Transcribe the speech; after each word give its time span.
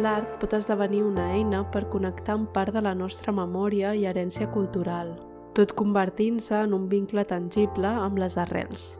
L'art 0.00 0.38
pot 0.40 0.54
esdevenir 0.56 1.02
una 1.04 1.26
eina 1.36 1.58
per 1.74 1.90
connectar 1.92 2.38
amb 2.38 2.48
part 2.54 2.72
de 2.72 2.80
la 2.80 2.94
nostra 2.96 3.32
memòria 3.36 3.90
i 3.92 4.06
herència 4.08 4.48
cultural, 4.48 5.10
tot 5.52 5.74
convertint-se 5.76 6.56
en 6.64 6.72
un 6.72 6.88
vincle 6.88 7.24
tangible 7.28 7.88
amb 7.88 8.16
les 8.22 8.38
arrels. 8.40 8.98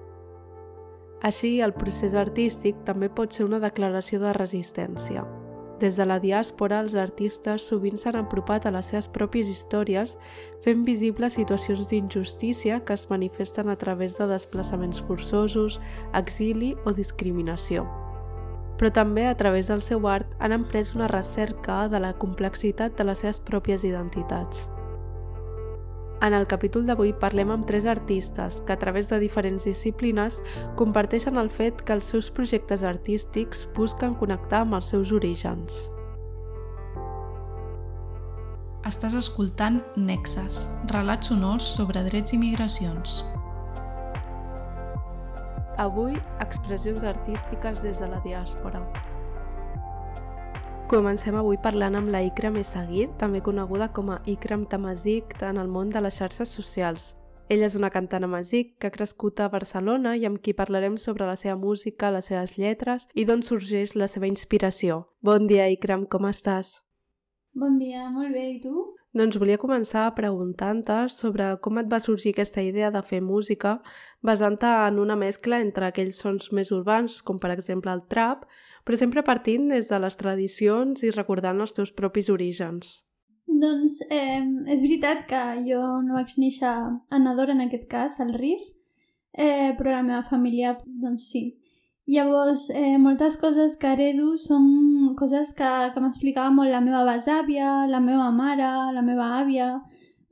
Així, 1.25 1.61
el 1.65 1.73
procés 1.73 2.12
artístic 2.12 2.84
també 2.84 3.09
pot 3.09 3.33
ser 3.33 3.47
una 3.47 3.62
declaració 3.65 4.20
de 4.20 4.33
resistència. 4.37 5.24
Des 5.80 5.97
de 5.97 6.05
la 6.05 6.20
diàspora, 6.20 6.80
els 6.84 6.95
artistes 6.95 7.62
sovint 7.73 7.97
s'han 7.97 8.20
apropat 8.20 8.66
a 8.66 8.70
les 8.77 8.93
seves 8.93 9.09
pròpies 9.09 9.48
històries 9.48 10.19
fent 10.61 10.84
visibles 10.84 11.33
situacions 11.41 11.88
d'injustícia 11.88 12.84
que 12.84 12.93
es 12.93 13.09
manifesten 13.09 13.73
a 13.73 13.77
través 13.77 14.19
de 14.19 14.27
desplaçaments 14.29 15.01
forçosos, 15.01 15.80
exili 16.12 16.77
o 16.84 16.93
discriminació 16.93 18.02
però 18.82 18.91
també 18.91 19.28
a 19.28 19.36
través 19.38 19.68
del 19.70 19.78
seu 19.78 20.09
art 20.10 20.32
han 20.42 20.50
emprès 20.50 20.88
una 20.96 21.06
recerca 21.06 21.84
de 21.86 22.00
la 22.02 22.16
complexitat 22.18 22.96
de 22.98 23.05
les 23.06 23.20
seves 23.22 23.38
pròpies 23.38 23.84
identitats. 23.86 24.64
En 26.27 26.34
el 26.34 26.48
capítol 26.50 26.88
d'avui 26.88 27.12
parlem 27.14 27.52
amb 27.55 27.62
tres 27.62 27.86
artistes 27.86 28.58
que 28.66 28.74
a 28.74 28.78
través 28.80 29.06
de 29.06 29.20
diferents 29.22 29.68
disciplines 29.70 30.41
comparteixen 30.74 31.38
el 31.38 31.46
fet 31.46 31.84
que 31.86 31.95
els 31.95 32.10
seus 32.10 32.32
projectes 32.34 32.82
artístics 32.82 33.68
busquen 33.77 34.16
connectar 34.18 34.64
amb 34.64 34.74
els 34.80 34.91
seus 34.91 35.12
orígens. 35.14 35.84
Estàs 38.91 39.14
escoltant 39.14 39.78
Nexes, 39.94 40.64
relats 40.91 41.30
sonors 41.30 41.70
sobre 41.78 42.02
drets 42.10 42.34
i 42.34 42.42
migracions. 42.42 43.22
Avui, 45.82 46.12
expressions 46.38 47.02
artístiques 47.02 47.80
des 47.83 47.98
de 47.98 48.06
la 48.06 48.20
diàspora. 48.22 48.84
Comencem 50.92 51.34
avui 51.34 51.58
parlant 51.64 51.97
amb 51.98 52.12
la 52.14 52.20
Ikram 52.22 52.61
Esagir, 52.61 53.08
també 53.19 53.41
coneguda 53.42 53.89
com 53.97 54.12
a 54.14 54.20
Ikram 54.30 54.62
Tamazik 54.70 55.34
en 55.48 55.58
el 55.58 55.72
món 55.72 55.91
de 55.91 56.05
les 56.05 56.20
xarxes 56.20 56.55
socials. 56.55 57.16
Ella 57.50 57.66
és 57.66 57.74
una 57.74 57.91
cantant 57.91 58.22
amazic 58.28 58.77
que 58.78 58.92
ha 58.92 58.94
crescut 58.94 59.42
a 59.42 59.50
Barcelona 59.50 60.14
i 60.14 60.22
amb 60.28 60.39
qui 60.39 60.55
parlarem 60.55 60.94
sobre 61.00 61.27
la 61.27 61.34
seva 61.41 61.58
música, 61.58 62.12
les 62.14 62.30
seves 62.30 62.55
lletres 62.62 63.08
i 63.19 63.27
d'on 63.27 63.42
sorgeix 63.42 63.96
la 63.98 64.06
seva 64.06 64.30
inspiració. 64.30 65.02
Bon 65.20 65.50
dia, 65.50 65.67
Ikram, 65.74 66.06
com 66.06 66.30
estàs? 66.30 66.77
Bon 67.58 67.74
dia, 67.83 68.06
molt 68.14 68.30
bé, 68.39 68.50
i 68.55 68.61
tu? 68.62 68.86
Doncs 69.12 69.36
volia 69.36 69.60
començar 69.60 70.06
preguntant-te 70.16 71.02
sobre 71.12 71.50
com 71.64 71.77
et 71.80 71.88
va 71.92 72.00
sorgir 72.00 72.32
aquesta 72.32 72.62
idea 72.64 72.88
de 72.94 73.02
fer 73.05 73.20
música 73.20 73.74
basant-te 74.24 74.70
en 74.86 75.00
una 75.02 75.18
mescla 75.20 75.58
entre 75.60 75.91
aquells 75.91 76.22
sons 76.24 76.48
més 76.56 76.72
urbans, 76.72 77.18
com 77.20 77.40
per 77.42 77.50
exemple 77.52 77.92
el 77.92 78.00
trap, 78.08 78.46
però 78.88 78.96
sempre 78.96 79.24
partint 79.27 79.68
des 79.68 79.92
de 79.92 79.98
les 80.00 80.16
tradicions 80.16 81.05
i 81.05 81.12
recordant 81.12 81.60
els 81.60 81.77
teus 81.77 81.92
propis 81.92 82.33
orígens. 82.33 83.02
Doncs 83.44 84.00
eh, 84.08 84.40
és 84.72 84.80
veritat 84.80 85.27
que 85.28 85.42
jo 85.68 85.83
no 86.06 86.16
vaig 86.16 86.33
néixer 86.40 86.72
a 86.72 87.20
Nador 87.20 87.52
en 87.52 87.60
aquest 87.66 87.84
cas, 87.92 88.16
al 88.24 88.33
Rif, 88.33 88.64
eh, 89.36 89.74
però 89.77 89.92
la 89.92 90.06
meva 90.06 90.22
família, 90.30 90.78
doncs 90.86 91.28
sí, 91.34 91.50
Llavors, 92.11 92.69
eh, 92.70 92.98
moltes 92.98 93.36
coses 93.39 93.77
que 93.78 93.92
heredo 93.95 94.33
són 94.45 95.14
coses 95.19 95.53
que, 95.55 95.70
que 95.95 96.00
m'explicava 96.03 96.50
molt 96.50 96.72
la 96.75 96.81
meva 96.83 97.05
besàvia, 97.06 97.86
la 97.86 98.00
meva 98.03 98.31
mare, 98.34 98.70
la 98.97 99.05
meva 99.06 99.33
àvia... 99.39 99.72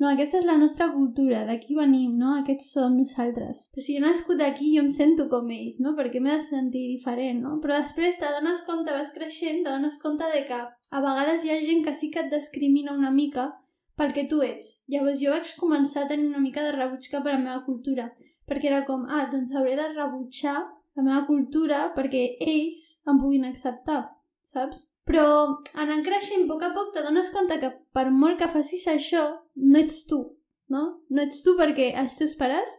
No, 0.01 0.09
aquesta 0.09 0.39
és 0.39 0.47
la 0.49 0.57
nostra 0.57 0.87
cultura, 0.95 1.43
d'aquí 1.45 1.75
venim, 1.77 2.15
no? 2.17 2.31
Aquests 2.39 2.71
som 2.73 2.95
nosaltres. 2.97 3.67
Però 3.69 3.83
si 3.85 3.99
jo 3.99 4.01
nascut 4.01 4.41
aquí, 4.41 4.71
jo 4.73 4.81
em 4.81 4.89
sento 4.97 5.27
com 5.29 5.51
ells, 5.53 5.77
no? 5.85 5.93
Perquè 5.99 6.23
m'he 6.25 6.39
de 6.39 6.47
sentir 6.47 6.87
diferent, 6.95 7.43
no? 7.45 7.59
Però 7.61 7.77
després 7.83 8.17
t'adones 8.17 8.63
compte, 8.65 8.95
vas 8.97 9.13
creixent, 9.13 9.61
t'adones 9.67 10.01
compte 10.01 10.31
de 10.33 10.41
que 10.49 10.57
a 10.57 11.05
vegades 11.05 11.45
hi 11.45 11.53
ha 11.53 11.61
gent 11.67 11.85
que 11.85 11.93
sí 11.93 12.09
que 12.15 12.25
et 12.25 12.33
discrimina 12.33 12.97
una 12.97 13.13
mica 13.13 13.51
pel 14.01 14.17
que 14.17 14.25
tu 14.33 14.41
ets. 14.41 14.73
Llavors 14.89 15.21
jo 15.21 15.37
vaig 15.37 15.53
començar 15.61 16.07
a 16.07 16.13
tenir 16.15 16.33
una 16.33 16.41
mica 16.41 16.65
de 16.65 16.73
rebuig 16.79 17.13
cap 17.13 17.29
a 17.29 17.37
la 17.37 17.45
meva 17.45 17.61
cultura, 17.69 18.09
perquè 18.49 18.73
era 18.73 18.87
com, 18.89 19.05
ah, 19.05 19.27
doncs 19.29 19.53
hauré 19.53 19.77
de 19.77 19.91
rebutjar 19.93 20.63
la 21.01 21.07
meva 21.07 21.27
cultura 21.27 21.85
perquè 21.97 22.23
ells 22.45 22.87
em 23.09 23.21
puguin 23.21 23.47
acceptar, 23.49 24.03
saps? 24.45 24.85
Però 25.09 25.25
anant 25.81 26.05
creixent 26.07 26.45
a 26.45 26.51
poc 26.51 26.63
a 26.67 26.71
poc 26.77 26.93
t'adones 26.95 27.33
compte 27.35 27.57
que 27.63 27.73
per 27.97 28.11
molt 28.13 28.39
que 28.39 28.51
facis 28.53 28.87
això, 28.93 29.25
no 29.57 29.81
ets 29.81 30.05
tu, 30.11 30.21
no? 30.69 30.85
No 31.09 31.25
ets 31.25 31.43
tu 31.47 31.57
perquè 31.59 31.91
els 32.03 32.21
teus 32.21 32.37
pares 32.39 32.77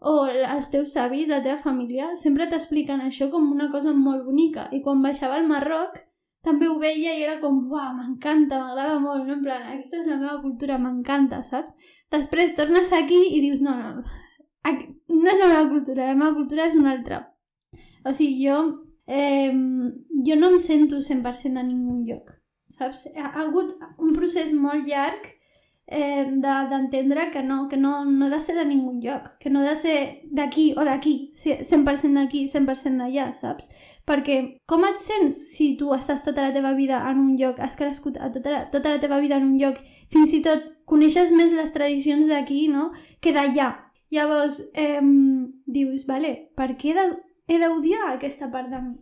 o 0.00 0.26
els 0.26 0.70
teus 0.72 0.96
avis, 0.96 1.28
la 1.28 1.42
teva 1.44 1.60
família, 1.62 2.10
sempre 2.16 2.48
t'expliquen 2.50 3.02
això 3.04 3.30
com 3.30 3.50
una 3.52 3.70
cosa 3.72 3.92
molt 3.96 4.24
bonica. 4.26 4.68
I 4.72 4.82
quan 4.84 5.02
baixava 5.04 5.38
al 5.38 5.48
Marroc 5.48 5.98
també 6.46 6.68
ho 6.68 6.78
veia 6.80 7.14
i 7.16 7.22
era 7.22 7.38
com, 7.40 7.58
uau, 7.68 7.90
m'encanta, 7.98 8.58
m'agrada 8.58 8.98
molt, 9.02 9.26
no? 9.26 9.36
En 9.36 9.42
plan, 9.44 9.66
aquesta 9.74 10.00
és 10.00 10.08
la 10.08 10.16
meva 10.16 10.38
cultura, 10.42 10.78
m'encanta, 10.80 11.42
saps? 11.44 11.74
Després 12.10 12.56
tornes 12.56 12.92
aquí 12.96 13.20
i 13.36 13.42
dius, 13.44 13.60
no, 13.62 13.76
no, 13.76 13.90
no 14.00 15.34
és 15.34 15.42
la 15.42 15.50
meva 15.50 15.66
cultura, 15.68 16.08
la 16.08 16.16
meva 16.16 16.32
cultura 16.38 16.66
és 16.70 16.78
una 16.80 16.94
altra. 16.96 17.20
O 18.04 18.14
sigui, 18.14 18.46
jo, 18.46 18.60
eh, 19.06 19.52
jo 20.26 20.36
no 20.36 20.52
em 20.52 20.58
sento 20.58 21.02
100% 21.02 21.58
a 21.58 21.62
ningú 21.66 22.00
lloc, 22.06 22.32
saps? 22.70 23.08
Ha, 23.16 23.28
ha 23.28 23.44
hagut 23.44 23.74
un 23.98 24.14
procés 24.16 24.52
molt 24.56 24.88
llarg 24.88 25.28
eh, 25.90 26.24
d'entendre 26.30 27.26
de, 27.26 27.30
que, 27.30 27.42
no, 27.42 27.68
que 27.68 27.76
no, 27.76 28.04
no 28.04 28.26
ha 28.26 28.30
de 28.30 28.40
ser 28.40 28.56
de 28.56 28.64
ningú 28.64 28.94
lloc, 29.02 29.36
que 29.40 29.50
no 29.50 29.60
ha 29.60 29.70
de 29.70 29.76
ser 29.76 29.98
d'aquí 30.30 30.72
o 30.78 30.84
d'aquí, 30.86 31.32
100% 31.34 32.14
d'aquí, 32.14 32.46
100% 32.48 33.02
d'allà, 33.02 33.32
saps? 33.34 33.68
Perquè 34.06 34.38
com 34.70 34.86
et 34.88 35.02
sents 35.02 35.36
si 35.52 35.74
tu 35.78 35.92
estàs 35.94 36.24
tota 36.24 36.46
la 36.46 36.54
teva 36.54 36.72
vida 36.78 37.02
en 37.10 37.18
un 37.20 37.34
lloc, 37.38 37.58
has 37.60 37.76
crescut 37.76 38.16
a 38.16 38.30
tota, 38.32 38.50
la, 38.50 38.62
tota 38.70 38.94
la 38.94 39.02
teva 39.02 39.20
vida 39.20 39.36
en 39.36 39.50
un 39.50 39.58
lloc, 39.58 39.82
fins 40.10 40.32
i 40.32 40.40
tot 40.46 40.64
coneixes 40.86 41.34
més 41.34 41.52
les 41.52 41.74
tradicions 41.74 42.30
d'aquí, 42.30 42.68
no?, 42.70 42.90
que 43.20 43.34
d'allà. 43.34 43.74
Llavors, 44.10 44.56
eh, 44.74 45.02
dius, 45.70 46.06
vale, 46.08 46.32
per 46.58 46.72
què 46.78 46.94
de, 46.96 47.04
he 47.50 47.58
d'odiar 47.58 48.12
aquesta 48.14 48.48
part 48.52 48.70
de 48.70 48.80
mi. 48.84 48.94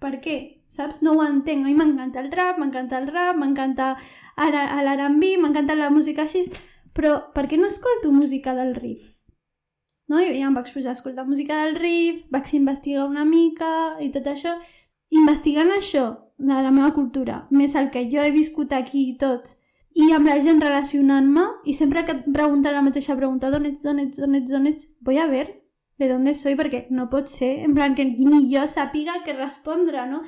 Per 0.00 0.18
què? 0.20 0.36
Saps? 0.68 1.00
No 1.06 1.14
ho 1.16 1.24
entenc. 1.24 1.64
A 1.64 1.70
mi 1.70 1.74
m'encanta 1.78 2.20
el 2.20 2.30
trap, 2.32 2.60
m'encanta 2.60 3.00
el 3.00 3.08
rap, 3.08 3.38
m'encanta 3.40 3.94
l'R&B, 4.36 5.36
m'encanta 5.40 5.76
la 5.78 5.90
música 5.94 6.26
així, 6.26 6.44
però 6.96 7.16
per 7.34 7.46
què 7.48 7.58
no 7.60 7.70
escolto 7.70 8.12
música 8.12 8.54
del 8.58 8.74
riff? 8.76 9.08
No? 10.08 10.20
I 10.20 10.34
ja 10.36 10.50
em 10.50 10.58
vaig 10.58 10.68
posar 10.74 10.92
a 10.92 10.98
escoltar 10.98 11.24
música 11.26 11.62
del 11.62 11.78
riff, 11.80 12.24
vaig 12.34 12.52
investigar 12.58 13.08
una 13.08 13.24
mica 13.24 13.96
i 14.04 14.10
tot 14.12 14.28
això. 14.28 14.58
Investigant 15.14 15.72
això 15.72 16.04
de 16.36 16.62
la 16.66 16.72
meva 16.74 16.92
cultura, 16.92 17.44
més 17.50 17.74
el 17.78 17.90
que 17.94 18.04
jo 18.10 18.22
he 18.22 18.34
viscut 18.34 18.72
aquí 18.74 19.08
i 19.08 19.18
tot, 19.18 19.54
i 19.94 20.10
amb 20.12 20.26
la 20.26 20.40
gent 20.42 20.60
relacionant-me, 20.60 21.44
i 21.70 21.74
sempre 21.78 22.02
que 22.04 22.18
et 22.18 22.24
pregunten 22.34 22.74
la 22.74 22.82
mateixa 22.82 23.14
pregunta, 23.16 23.50
d'on 23.50 23.70
ets, 23.70 23.84
d'on 23.86 24.00
ets, 24.02 24.18
d'on 24.18 24.34
ets, 24.40 24.50
d'on 24.50 24.66
ets, 24.66 24.88
voy 25.06 25.22
a 25.22 25.28
ver 25.30 25.63
de 25.98 26.08
dónde 26.10 26.34
soy, 26.34 26.56
perquè 26.58 26.86
no 26.90 27.08
pot 27.10 27.30
ser, 27.30 27.52
en 27.66 27.74
plan, 27.76 27.94
que 27.94 28.04
ni 28.04 28.42
jo 28.50 28.66
sàpiga 28.70 29.20
què 29.26 29.36
respondre, 29.36 30.06
no? 30.10 30.22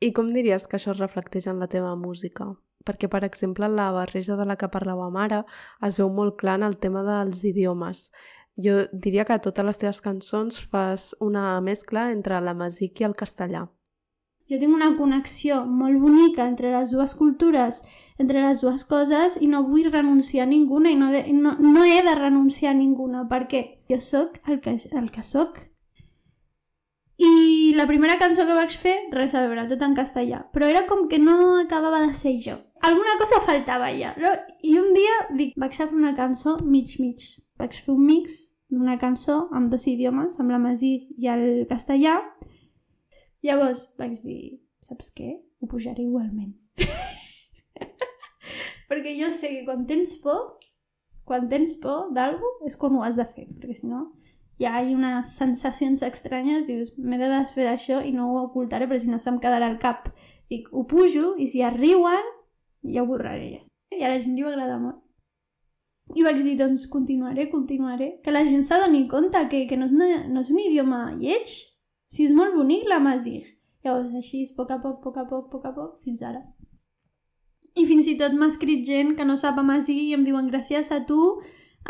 I 0.00 0.12
com 0.16 0.30
diries 0.32 0.66
que 0.66 0.78
això 0.78 0.94
es 0.94 1.00
reflecteix 1.02 1.46
en 1.50 1.58
la 1.60 1.68
teva 1.68 1.94
música? 1.96 2.46
Perquè, 2.88 3.10
per 3.12 3.20
exemple, 3.26 3.68
la 3.68 3.90
barreja 3.92 4.36
de 4.38 4.46
la 4.48 4.56
que 4.56 4.70
parlava 4.72 5.10
mare 5.12 5.42
es 5.88 5.98
veu 6.00 6.08
molt 6.20 6.38
clar 6.40 6.56
en 6.60 6.68
el 6.70 6.78
tema 6.80 7.02
dels 7.04 7.42
idiomes. 7.44 8.06
Jo 8.56 8.86
diria 8.92 9.26
que 9.28 9.36
a 9.36 9.42
totes 9.44 9.66
les 9.68 9.82
teves 9.82 10.00
cançons 10.04 10.62
fas 10.72 11.10
una 11.20 11.44
mescla 11.60 12.08
entre 12.14 12.40
la 12.40 12.56
masic 12.56 13.02
i 13.02 13.08
el 13.10 13.18
castellà. 13.20 13.66
Jo 14.50 14.58
tinc 14.58 14.74
una 14.74 14.92
connexió 14.98 15.64
molt 15.64 16.00
bonica 16.02 16.48
entre 16.48 16.74
les 16.74 16.90
dues 16.90 17.14
cultures 17.14 17.84
entre 18.20 18.42
les 18.44 18.60
dues 18.60 18.84
coses 18.84 19.38
i 19.40 19.48
no 19.48 19.62
vull 19.64 19.88
renunciar 19.88 20.44
a 20.44 20.50
ninguna 20.50 20.90
i 20.92 20.96
no, 21.00 21.08
de, 21.10 21.24
no, 21.32 21.54
no 21.58 21.84
he 21.88 22.02
de 22.04 22.14
renunciar 22.18 22.74
a 22.74 22.76
ninguna 22.76 23.24
perquè 23.30 23.62
jo 23.88 23.96
sóc 24.04 24.36
el 24.46 24.60
que, 24.60 24.76
el 24.92 25.08
que 25.10 25.24
sóc. 25.24 25.56
I 27.20 27.72
la 27.76 27.86
primera 27.88 28.18
cançó 28.20 28.44
que 28.48 28.56
vaig 28.56 28.76
fer, 28.80 28.94
res 29.12 29.34
a 29.36 29.42
veure, 29.44 29.66
tot 29.68 29.82
en 29.84 29.96
castellà, 29.96 30.42
però 30.52 30.68
era 30.68 30.86
com 30.88 31.06
que 31.08 31.18
no 31.20 31.56
acabava 31.60 32.00
de 32.06 32.12
ser 32.16 32.36
jo. 32.44 32.58
Alguna 32.84 33.16
cosa 33.20 33.40
faltava 33.44 33.90
ja. 33.96 34.14
No? 34.20 34.32
I 34.64 34.76
un 34.80 34.92
dia 34.96 35.16
dic, 35.36 35.52
vaig 35.60 35.76
fer 35.76 35.90
una 35.92 36.14
cançó 36.16 36.56
mig-mig. 36.64 37.26
Vaig 37.60 37.76
fer 37.76 37.92
un 37.92 38.06
mix 38.06 38.38
d'una 38.72 38.96
cançó 39.00 39.42
amb 39.52 39.68
dos 39.72 39.84
idiomes, 39.90 40.38
amb 40.40 40.52
la 40.52 40.60
masí 40.60 40.94
i 41.20 41.28
el 41.28 41.44
castellà. 41.68 42.16
Llavors 43.46 43.86
vaig 43.98 44.18
dir, 44.24 44.40
saps 44.88 45.12
què? 45.16 45.34
Ho 45.60 45.68
pujaré 45.70 46.04
igualment. 46.04 46.54
perquè 48.90 49.14
jo 49.18 49.30
sé 49.32 49.52
que 49.54 49.66
quan 49.68 49.86
tens 49.88 50.16
por, 50.22 50.56
quan 51.28 51.48
tens 51.48 51.76
por 51.82 52.10
d'algú 52.16 52.48
és 52.66 52.76
quan 52.80 52.96
ho 52.96 53.04
has 53.06 53.20
de 53.20 53.28
fer, 53.28 53.46
perquè 53.60 53.76
si 53.78 53.90
no 53.90 54.08
hi 54.60 54.66
ha 54.68 54.80
unes 54.84 55.30
sensacions 55.40 56.02
estranyes 56.04 56.66
i 56.68 56.74
dius, 56.76 56.90
m'he 57.00 57.16
de 57.16 57.28
desfer 57.32 57.64
d'això 57.64 58.02
i 58.04 58.10
no 58.12 58.26
ho 58.28 58.42
ocultaré 58.42 58.84
perquè 58.90 59.06
si 59.06 59.12
no 59.12 59.18
se'm 59.22 59.38
quedarà 59.40 59.70
al 59.70 59.78
cap. 59.80 60.10
Dic, 60.52 60.66
ho 60.76 60.82
pujo 60.90 61.30
i 61.40 61.46
si 61.48 61.62
arriuen, 61.64 62.26
ja 62.84 63.00
ho 63.00 63.08
borraré. 63.08 63.54
Ja. 63.54 63.62
I 63.96 64.04
a 64.04 64.10
la 64.12 64.18
gent 64.20 64.34
li 64.36 64.44
va 64.44 64.52
agradar 64.52 64.76
molt. 64.82 64.98
I 66.12 66.26
vaig 66.26 66.42
dir, 66.44 66.58
doncs 66.58 66.84
continuaré, 66.92 67.46
continuaré. 67.48 68.10
Que 68.24 68.34
la 68.34 68.44
gent 68.44 68.66
s'adoni 68.68 69.06
compte 69.08 69.40
que, 69.48 69.62
que 69.70 69.78
no, 69.80 69.88
és 69.88 69.96
una, 69.96 70.08
no 70.28 70.44
és 70.44 70.50
un 70.52 70.60
idioma 70.60 71.00
lleig. 71.14 71.54
Si 72.10 72.26
és 72.26 72.32
molt 72.34 72.56
bonic 72.58 72.88
la 72.90 72.98
Masir. 73.02 73.42
Llavors, 73.84 74.14
així, 74.18 74.42
a 74.44 74.56
poc 74.56 74.70
a 74.74 74.80
poc, 74.82 74.98
a 74.98 75.02
poc 75.04 75.16
a 75.16 75.24
poc, 75.28 75.46
a 75.46 75.50
poc 75.52 75.68
a 75.68 75.74
poc, 75.76 75.92
fins 76.04 76.22
ara. 76.26 76.42
I 77.78 77.86
fins 77.86 78.08
i 78.10 78.16
tot 78.18 78.34
m'ha 78.36 78.50
escrit 78.50 78.82
gent 78.86 79.14
que 79.16 79.24
no 79.24 79.36
sap 79.40 79.60
amazigh 79.62 80.00
i 80.08 80.14
em 80.16 80.24
diuen 80.26 80.50
gràcies 80.50 80.90
a 80.90 80.98
tu 81.06 81.20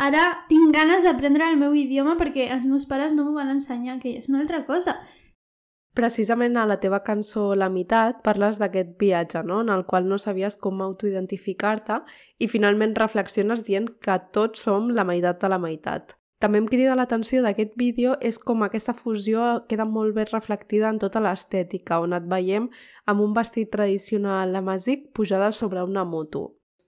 ara 0.07 0.21
tinc 0.47 0.75
ganes 0.75 1.01
d'aprendre 1.03 1.47
el 1.49 1.57
meu 1.59 1.73
idioma 1.75 2.13
perquè 2.19 2.45
els 2.53 2.67
meus 2.69 2.85
pares 2.85 3.15
no 3.17 3.25
m'ho 3.25 3.33
van 3.39 3.49
ensenyar, 3.55 3.97
que 3.99 4.13
és 4.19 4.29
una 4.29 4.43
altra 4.43 4.61
cosa. 4.69 4.99
Precisament 5.97 6.55
a 6.55 6.63
la 6.69 6.77
teva 6.79 7.01
cançó 7.03 7.49
La 7.59 7.67
meitat 7.67 8.21
parles 8.23 8.61
d'aquest 8.61 8.93
viatge, 9.01 9.41
no? 9.43 9.59
en 9.65 9.73
el 9.73 9.83
qual 9.89 10.07
no 10.07 10.21
sabies 10.21 10.55
com 10.55 10.79
autoidentificar-te 10.85 11.99
i 12.39 12.47
finalment 12.47 12.95
reflexiones 12.95 13.65
dient 13.67 13.89
que 13.99 14.17
tots 14.31 14.63
som 14.69 14.87
la 14.95 15.03
meitat 15.03 15.41
de 15.41 15.49
la 15.51 15.59
meitat. 15.59 16.15
També 16.41 16.57
em 16.57 16.65
crida 16.65 16.95
l'atenció 16.97 17.43
d'aquest 17.45 17.75
vídeo 17.77 18.15
és 18.27 18.39
com 18.41 18.63
aquesta 18.65 18.95
fusió 18.97 19.41
queda 19.69 19.85
molt 19.85 20.15
bé 20.15 20.23
reflectida 20.25 20.89
en 20.89 20.97
tota 21.03 21.21
l'estètica, 21.21 21.99
on 22.01 22.17
et 22.17 22.25
veiem 22.31 22.65
amb 23.13 23.21
un 23.21 23.35
vestit 23.37 23.69
tradicional 23.75 24.57
amazigh 24.57 25.11
pujada 25.13 25.51
sobre 25.51 25.83
una 25.83 26.03
moto. 26.03 26.41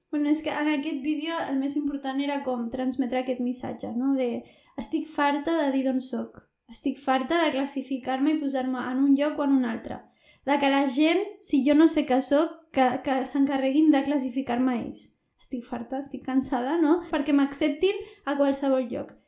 Bueno, 0.10 0.32
és 0.32 0.42
que 0.42 0.50
en 0.50 0.72
aquest 0.74 1.06
vídeo 1.06 1.38
el 1.52 1.62
més 1.62 1.78
important 1.78 2.18
era 2.26 2.40
com 2.48 2.66
transmetre 2.74 3.22
aquest 3.22 3.46
missatge, 3.46 3.94
no? 3.94 4.16
De 4.18 4.42
estic 4.82 5.06
farta 5.06 5.54
de 5.62 5.70
dir 5.78 5.86
d'on 5.86 6.02
soc, 6.02 6.42
estic 6.74 6.98
farta 6.98 7.46
de 7.46 7.54
classificar-me 7.54 8.34
i 8.34 8.42
posar-me 8.42 8.90
en 8.90 9.06
un 9.06 9.16
lloc 9.22 9.38
o 9.38 9.46
en 9.46 9.58
un 9.62 9.70
altre. 9.70 10.02
De 10.50 10.58
que 10.58 10.70
la 10.74 10.88
gent, 10.88 11.22
si 11.46 11.62
jo 11.68 11.78
no 11.78 11.88
sé 11.88 12.08
què 12.10 12.24
sóc, 12.26 12.58
que, 12.74 12.90
que 13.06 13.24
s'encarreguin 13.30 13.94
de 13.94 14.02
classificar-me 14.10 14.80
ells. 14.82 15.12
Estic 15.46 15.62
farta, 15.62 16.02
estic 16.02 16.26
cansada, 16.26 16.80
no? 16.82 17.04
Perquè 17.14 17.38
m'acceptin 17.38 18.02
a 18.26 18.34
qualsevol 18.34 18.90
lloc 18.90 19.20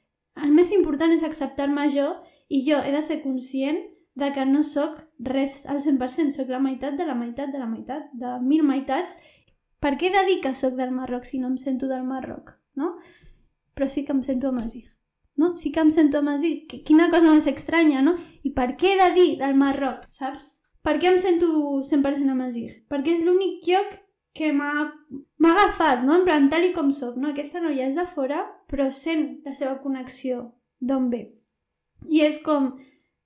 el 0.43 0.51
més 0.55 0.71
important 0.75 1.13
és 1.15 1.23
acceptar-me 1.23 1.87
jo 1.93 2.09
i 2.49 2.61
jo 2.67 2.79
he 2.83 2.91
de 2.93 3.01
ser 3.03 3.21
conscient 3.23 3.79
de 4.15 4.31
que 4.31 4.45
no 4.45 4.63
sóc 4.63 5.01
res 5.19 5.65
al 5.67 5.81
100%, 5.83 6.31
sóc 6.31 6.51
la 6.51 6.61
meitat 6.63 6.95
de 6.97 7.05
la 7.05 7.15
meitat 7.15 7.51
de 7.51 7.59
la 7.59 7.67
meitat, 7.67 8.11
de 8.13 8.37
mil 8.41 8.63
meitats. 8.63 9.17
Per 9.83 9.95
què 9.99 10.09
he 10.09 10.13
de 10.13 10.23
dir 10.29 10.39
que 10.43 10.53
sóc 10.55 10.75
del 10.79 10.93
Marroc 10.95 11.27
si 11.27 11.39
no 11.39 11.51
em 11.51 11.57
sento 11.59 11.87
del 11.91 12.03
Marroc, 12.07 12.53
no? 12.79 12.95
Però 13.75 13.89
sí 13.91 14.05
que 14.05 14.15
em 14.15 14.21
sento 14.23 14.49
amazigh, 14.49 14.87
no? 15.35 15.55
Sí 15.59 15.71
que 15.71 15.83
em 15.83 15.91
sento 15.91 16.23
amazigh. 16.23 16.63
Quina 16.87 17.09
cosa 17.11 17.33
més 17.33 17.47
estranya, 17.51 18.01
no? 18.01 18.15
I 18.43 18.53
per 18.55 18.71
què 18.79 18.93
he 18.93 19.01
de 19.03 19.09
dir 19.19 19.29
del 19.43 19.59
Marroc, 19.59 20.07
saps? 20.15 20.53
Per 20.85 20.95
què 21.01 21.11
em 21.11 21.19
sento 21.19 21.51
100% 21.83 22.31
amazigh? 22.31 22.85
Perquè 22.87 23.17
és 23.17 23.27
l'únic 23.27 23.67
lloc 23.67 23.99
que 24.35 24.51
m'ha 24.53 24.91
agafat, 25.51 26.03
no? 26.03 26.17
En 26.19 26.25
plan, 26.27 26.49
tal 26.51 26.67
i 26.67 26.73
com 26.75 26.91
sóc, 26.91 27.15
no? 27.17 27.31
Aquesta 27.31 27.61
noia 27.63 27.87
és 27.87 27.95
de 27.95 28.05
fora, 28.05 28.43
però 28.71 28.89
sent 28.91 29.41
la 29.45 29.53
seva 29.55 29.77
connexió 29.83 30.49
d'on 30.79 31.09
ve. 31.09 31.23
I 32.11 32.25
és 32.27 32.41
com 32.43 32.73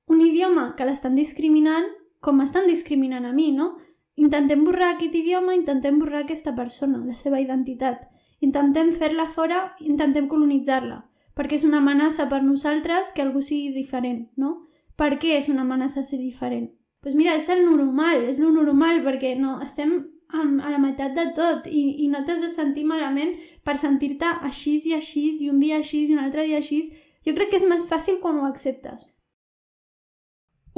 un 0.09 0.21
idioma 0.21 0.73
que 0.77 0.85
l'estan 0.85 1.17
discriminant 1.17 1.89
com 2.19 2.39
m'estan 2.39 2.67
discriminant 2.67 3.25
a 3.25 3.33
mi, 3.33 3.51
no? 3.55 3.73
Intentem 4.19 4.65
borrar 4.67 4.93
aquest 4.93 5.15
idioma, 5.15 5.55
intentem 5.55 5.99
borrar 5.99 6.25
aquesta 6.25 6.53
persona, 6.55 6.99
la 7.05 7.15
seva 7.15 7.39
identitat. 7.39 8.03
Intentem 8.43 8.91
fer-la 8.95 9.29
fora, 9.31 9.61
intentem 9.79 10.27
colonitzar-la, 10.31 10.99
perquè 11.35 11.59
és 11.59 11.65
una 11.67 11.79
amenaça 11.79 12.27
per 12.31 12.41
nosaltres 12.43 13.13
que 13.15 13.23
algú 13.23 13.41
sigui 13.43 13.71
diferent, 13.75 14.25
no? 14.35 14.57
Per 14.99 15.13
què 15.19 15.37
és 15.37 15.47
una 15.51 15.63
amenaça 15.63 16.03
ser 16.03 16.19
diferent? 16.19 16.67
Doncs 16.99 17.13
pues 17.13 17.15
mira, 17.15 17.37
és 17.39 17.47
el 17.47 17.63
normal, 17.63 18.25
és 18.27 18.39
lo 18.43 18.51
normal, 18.51 18.99
perquè 19.05 19.37
no, 19.39 19.61
estem 19.63 19.93
a 20.31 20.69
la 20.69 20.77
meitat 20.77 21.15
de 21.17 21.27
tot 21.37 21.67
i, 21.67 21.83
i 22.05 22.07
no 22.07 22.23
t'has 22.25 22.41
de 22.45 22.49
sentir 22.53 22.85
malament 22.85 23.35
per 23.65 23.77
sentir-te 23.81 24.29
així 24.49 24.79
i 24.85 24.97
així 24.97 25.25
i 25.45 25.49
un 25.49 25.59
dia 25.59 25.79
així 25.81 26.05
i 26.05 26.17
un 26.17 26.25
altre 26.25 26.45
dia 26.49 26.59
així. 26.61 26.83
Jo 27.25 27.33
crec 27.37 27.51
que 27.51 27.61
és 27.61 27.69
més 27.69 27.87
fàcil 27.89 28.19
quan 28.21 28.37
ho 28.37 28.45
acceptes. 28.47 29.09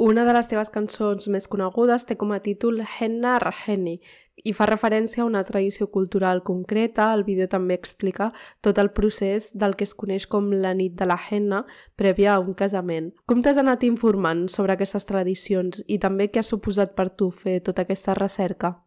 Una 0.02 0.24
de 0.24 0.32
les 0.32 0.48
teves 0.48 0.70
cançons 0.72 1.28
més 1.30 1.44
conegudes 1.46 2.06
té 2.08 2.16
com 2.18 2.32
a 2.32 2.40
títol 2.42 2.80
Henna 2.80 3.36
Raheni 3.38 3.98
i 4.42 4.54
fa 4.56 4.66
referència 4.66 5.22
a 5.22 5.26
una 5.28 5.44
tradició 5.44 5.86
cultural 5.92 6.40
concreta. 6.42 7.10
El 7.12 7.22
vídeo 7.28 7.46
també 7.46 7.76
explica 7.78 8.32
tot 8.64 8.80
el 8.82 8.90
procés 8.96 9.50
del 9.52 9.76
que 9.76 9.84
es 9.84 9.94
coneix 9.94 10.26
com 10.26 10.48
la 10.50 10.72
nit 10.74 10.96
de 10.98 11.06
la 11.06 11.18
henna 11.30 11.64
prèvia 11.94 12.34
a 12.34 12.40
un 12.40 12.54
casament. 12.54 13.12
Com 13.26 13.44
t'has 13.44 13.60
anat 13.60 13.84
informant 13.84 14.48
sobre 14.48 14.74
aquestes 14.74 15.06
tradicions 15.06 15.84
i 15.86 16.00
també 16.00 16.32
què 16.32 16.40
ha 16.40 16.50
suposat 16.50 16.96
per 16.96 17.10
tu 17.10 17.30
fer 17.30 17.60
tota 17.60 17.84
aquesta 17.84 18.16
recerca? 18.18 18.78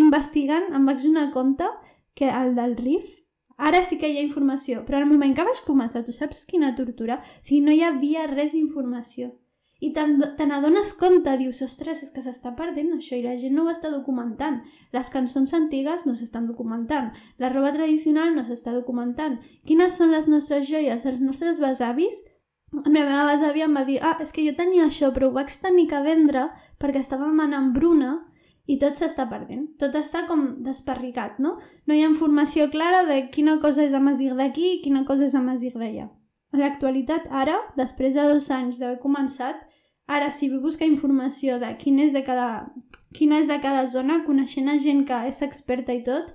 Investigant 0.00 0.70
em 0.76 0.86
vaig 0.88 1.02
donar 1.04 1.30
compte 1.36 1.68
que 2.18 2.28
el 2.42 2.54
del 2.58 2.76
RIF 2.80 3.16
ara 3.56 3.82
sí 3.84 3.98
que 4.00 4.08
hi 4.08 4.16
ha 4.18 4.24
informació, 4.24 4.86
però 4.86 4.98
al 4.98 5.08
moment 5.08 5.34
que 5.36 5.44
vaig 5.44 5.60
començar, 5.66 6.02
tu 6.04 6.16
saps 6.16 6.46
quina 6.48 6.72
tortura? 6.78 7.20
O 7.20 7.44
sigui, 7.44 7.60
no 7.66 7.76
hi 7.76 7.84
havia 7.84 8.26
res 8.30 8.56
d'informació. 8.56 9.34
I 9.80 9.92
te 9.96 10.44
n'adones 10.44 10.92
compte, 11.00 11.32
dius, 11.40 11.62
ostres, 11.64 12.02
és 12.04 12.10
que 12.12 12.20
s'està 12.24 12.52
perdent 12.56 12.90
això 12.92 13.16
i 13.16 13.22
la 13.24 13.36
gent 13.40 13.54
no 13.56 13.64
ho 13.64 13.70
està 13.72 13.88
documentant. 13.92 14.58
Les 14.92 15.08
cançons 15.12 15.54
antigues 15.56 16.04
no 16.04 16.12
s'estan 16.16 16.48
documentant. 16.50 17.08
La 17.40 17.48
roba 17.52 17.72
tradicional 17.72 18.34
no 18.36 18.44
s'està 18.44 18.74
documentant. 18.76 19.38
Quines 19.64 19.96
són 19.96 20.12
les 20.12 20.28
nostres 20.28 20.68
joies? 20.68 21.06
Els 21.08 21.22
nostres 21.24 21.62
besavis? 21.64 22.20
La 22.76 22.92
meva 22.92 23.24
besàvia 23.32 23.70
em 23.70 23.78
va 23.78 23.86
dir, 23.88 23.96
ah, 24.04 24.18
és 24.20 24.36
que 24.36 24.44
jo 24.44 24.52
tenia 24.58 24.84
això, 24.84 25.14
però 25.16 25.30
ho 25.30 25.36
vaig 25.38 25.56
tenir 25.62 25.88
que 25.88 26.04
vendre 26.04 26.50
perquè 26.78 27.00
estàvem 27.00 27.40
en 27.46 27.56
hambruna 27.56 28.12
i 28.70 28.76
tot 28.78 28.98
s'està 28.98 29.26
perdent. 29.30 29.66
Tot 29.80 29.96
està 29.98 30.24
com 30.28 30.44
desperricat, 30.66 31.40
no? 31.42 31.56
No 31.86 31.96
hi 31.96 32.04
ha 32.04 32.10
informació 32.10 32.68
clara 32.70 33.02
de 33.08 33.22
quina 33.34 33.58
cosa 33.62 33.82
és 33.86 33.96
Amazigh 33.96 34.36
d'aquí 34.38 34.66
i 34.76 34.80
quina 34.84 35.04
cosa 35.08 35.26
és 35.26 35.34
Amazigh 35.34 35.78
d'allà. 35.80 36.06
En 36.52 36.62
l'actualitat, 36.62 37.28
ara, 37.30 37.56
després 37.78 38.14
de 38.14 38.26
dos 38.26 38.50
anys 38.54 38.78
d'haver 38.78 39.00
començat, 39.02 39.60
ara 40.10 40.30
si 40.34 40.48
vull 40.50 40.64
buscar 40.64 40.88
informació 40.90 41.58
de 41.62 41.70
quin 41.78 42.00
és 42.02 42.14
de 42.14 42.22
cada, 42.26 42.48
quina 43.14 43.38
és 43.38 43.50
de 43.50 43.58
cada 43.62 43.86
zona, 43.90 44.22
coneixent 44.26 44.70
a 44.70 44.78
gent 44.82 45.04
que 45.06 45.18
és 45.30 45.42
experta 45.46 45.94
i 45.94 46.02
tot, 46.06 46.32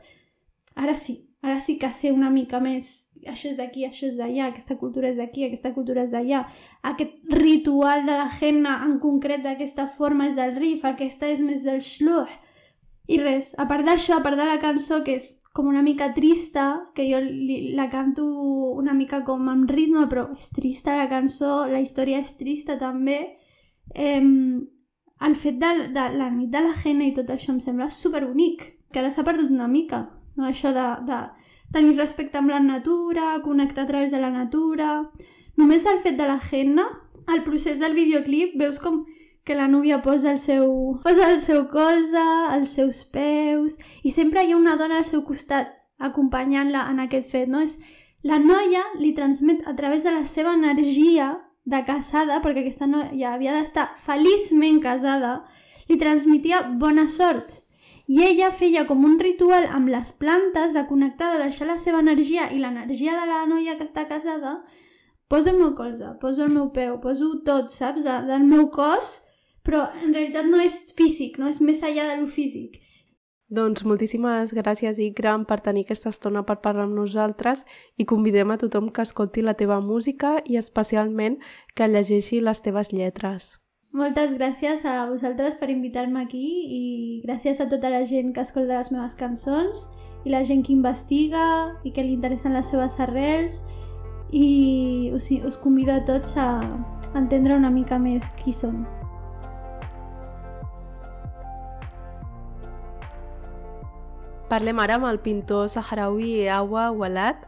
ara 0.76 0.96
sí, 0.96 1.18
ara 1.44 1.60
sí 1.62 1.78
que 1.80 1.92
sé 1.92 2.14
una 2.16 2.32
mica 2.32 2.62
més 2.64 3.05
això 3.30 3.50
és 3.52 3.60
d'aquí, 3.60 3.86
això 3.86 4.08
és 4.10 4.18
d'allà, 4.20 4.50
aquesta 4.50 4.78
cultura 4.80 5.10
és 5.12 5.18
d'aquí, 5.22 5.46
aquesta 5.46 5.72
cultura 5.76 6.04
és 6.06 6.12
d'allà, 6.16 6.44
aquest 6.92 7.34
ritual 7.34 8.06
de 8.06 8.18
la 8.20 8.28
henna 8.40 8.80
en 8.86 8.98
concret 9.04 9.44
d'aquesta 9.44 9.88
forma 9.98 10.28
és 10.30 10.36
del 10.40 10.56
rif, 10.56 10.86
aquesta 10.86 11.30
és 11.32 11.42
més 11.42 11.64
del 11.64 11.82
shluh. 11.82 12.28
I 13.08 13.20
res, 13.22 13.54
a 13.62 13.68
part 13.70 13.86
d'això, 13.86 14.18
a 14.18 14.24
part 14.26 14.38
de 14.38 14.46
la 14.50 14.60
cançó, 14.62 15.04
que 15.06 15.20
és 15.20 15.28
com 15.56 15.68
una 15.72 15.84
mica 15.86 16.10
trista, 16.14 16.90
que 16.96 17.06
jo 17.08 17.22
li, 17.24 17.76
la 17.78 17.88
canto 17.90 18.26
una 18.76 18.94
mica 18.94 19.22
com 19.24 19.48
amb 19.48 19.70
ritme, 19.72 20.08
però 20.12 20.28
és 20.36 20.50
trista 20.52 20.98
la 20.98 21.08
cançó, 21.08 21.64
la 21.72 21.80
història 21.80 22.20
és 22.20 22.34
trista 22.36 22.76
també, 22.82 23.20
eh, 23.94 24.20
el 25.26 25.36
fet 25.40 25.62
de, 25.62 25.72
de 25.96 26.08
la 26.18 26.30
nit 26.34 26.52
de 26.52 26.62
la 26.66 26.74
henna 26.76 27.08
i 27.08 27.14
tot 27.16 27.30
això 27.32 27.54
em 27.54 27.62
sembla 27.64 27.88
superbonic, 27.94 28.66
que 28.92 29.00
ara 29.00 29.12
s'ha 29.12 29.24
perdut 29.24 29.52
una 29.52 29.70
mica, 29.72 30.06
no? 30.36 30.50
això 30.50 30.74
de, 30.76 30.86
de 31.08 31.22
tenir 31.76 31.98
respecte 32.00 32.40
amb 32.40 32.54
la 32.54 32.62
natura, 32.64 33.36
connectar 33.44 33.84
a 33.86 33.92
través 33.92 34.12
de 34.16 34.22
la 34.24 34.32
natura... 34.34 35.10
Només 35.56 35.86
el 35.88 36.02
fet 36.04 36.18
de 36.20 36.26
la 36.28 36.36
henna, 36.52 36.84
el 37.32 37.46
procés 37.46 37.80
del 37.80 37.94
videoclip, 37.96 38.58
veus 38.60 38.76
com 38.84 39.06
que 39.48 39.56
la 39.56 39.70
núvia 39.72 40.02
posa 40.04 40.34
el 40.34 40.40
seu, 40.44 40.66
posa 41.06 41.30
el 41.32 41.40
seu 41.40 41.62
colze, 41.72 42.24
els 42.52 42.74
seus 42.76 43.04
peus, 43.14 43.78
i 44.04 44.12
sempre 44.12 44.44
hi 44.44 44.52
ha 44.52 44.58
una 44.58 44.76
dona 44.76 44.98
al 45.00 45.08
seu 45.08 45.24
costat 45.24 45.72
acompanyant-la 46.10 46.90
en 46.92 47.00
aquest 47.06 47.32
fet, 47.32 47.48
no? 47.48 47.62
És, 47.64 47.78
la 48.26 48.40
noia 48.42 48.82
li 49.00 49.14
transmet 49.16 49.64
a 49.70 49.76
través 49.78 50.04
de 50.04 50.12
la 50.12 50.26
seva 50.28 50.58
energia 50.58 51.30
de 51.64 51.84
casada, 51.88 52.42
perquè 52.44 52.66
aquesta 52.66 52.90
noia 52.90 53.36
havia 53.36 53.54
d'estar 53.56 53.92
feliçment 54.02 54.82
casada, 54.84 55.38
li 55.88 55.96
transmetia 56.02 56.66
bona 56.82 57.08
sort 57.08 57.62
i 58.08 58.22
ella 58.22 58.52
feia 58.52 58.86
com 58.86 59.04
un 59.06 59.18
ritual 59.20 59.66
amb 59.66 59.90
les 59.90 60.12
plantes 60.20 60.74
de 60.78 60.86
connectar, 60.90 61.34
de 61.34 61.44
deixar 61.48 61.68
la 61.68 61.78
seva 61.82 62.02
energia 62.04 62.52
i 62.54 62.62
l'energia 62.62 63.18
de 63.18 63.26
la 63.30 63.46
noia 63.50 63.78
que 63.80 63.88
està 63.88 64.06
casada, 64.08 64.60
poso 65.28 65.50
el 65.50 65.58
meu 65.58 65.74
colze, 65.76 66.14
poso 66.22 66.46
el 66.46 66.54
meu 66.54 66.70
peu, 66.74 67.00
poso 67.02 67.32
tot, 67.46 67.74
saps, 67.74 68.06
de, 68.06 68.18
del 68.30 68.46
meu 68.46 68.70
cos, 68.70 69.22
però 69.66 69.88
en 70.04 70.14
realitat 70.14 70.46
no 70.46 70.62
és 70.62 70.94
físic, 70.98 71.40
no 71.42 71.50
és 71.50 71.62
més 71.62 71.82
enllà 71.82 72.12
de 72.12 72.20
lo 72.22 72.30
físic. 72.30 72.82
Doncs 73.56 73.84
moltíssimes 73.86 74.54
gràcies, 74.58 74.98
Ikram, 75.02 75.46
per 75.46 75.60
tenir 75.66 75.86
aquesta 75.86 76.10
estona 76.14 76.42
per 76.46 76.58
parlar 76.64 76.88
amb 76.88 76.98
nosaltres 76.98 77.62
i 77.98 78.06
convidem 78.10 78.54
a 78.54 78.58
tothom 78.62 78.90
que 78.94 79.06
escolti 79.06 79.46
la 79.46 79.54
teva 79.54 79.82
música 79.82 80.40
i 80.46 80.58
especialment 80.62 81.38
que 81.76 81.90
llegeixi 81.90 82.42
les 82.42 82.62
teves 82.66 82.92
lletres. 82.94 83.65
Moltes 83.96 84.34
gràcies 84.36 84.82
a 84.84 85.06
vosaltres 85.08 85.54
per 85.56 85.70
invitar-me 85.72 86.26
aquí 86.26 86.48
i 86.78 86.80
gràcies 87.24 87.62
a 87.64 87.68
tota 87.72 87.88
la 87.94 88.02
gent 88.04 88.34
que 88.36 88.44
escolta 88.44 88.82
les 88.82 88.90
meves 88.92 89.14
cançons 89.16 89.86
i 90.28 90.34
la 90.34 90.42
gent 90.44 90.66
que 90.68 90.74
investiga 90.74 91.46
i 91.88 91.94
que 91.96 92.04
li 92.04 92.12
interessen 92.18 92.52
les 92.58 92.68
seves 92.68 92.98
arrels 93.00 93.62
i 94.36 95.12
us, 95.16 95.30
us 95.48 95.56
convido 95.64 95.96
a 95.96 96.04
tots 96.04 96.36
a 96.36 96.60
entendre 97.16 97.56
una 97.56 97.72
mica 97.72 97.96
més 97.96 98.28
qui 98.42 98.52
som. 98.52 98.84
Parlem 104.52 104.84
ara 104.84 105.00
amb 105.00 105.08
el 105.08 105.24
pintor 105.24 105.72
saharaui 105.72 106.50
Awa 106.52 106.90
Walad, 106.92 107.48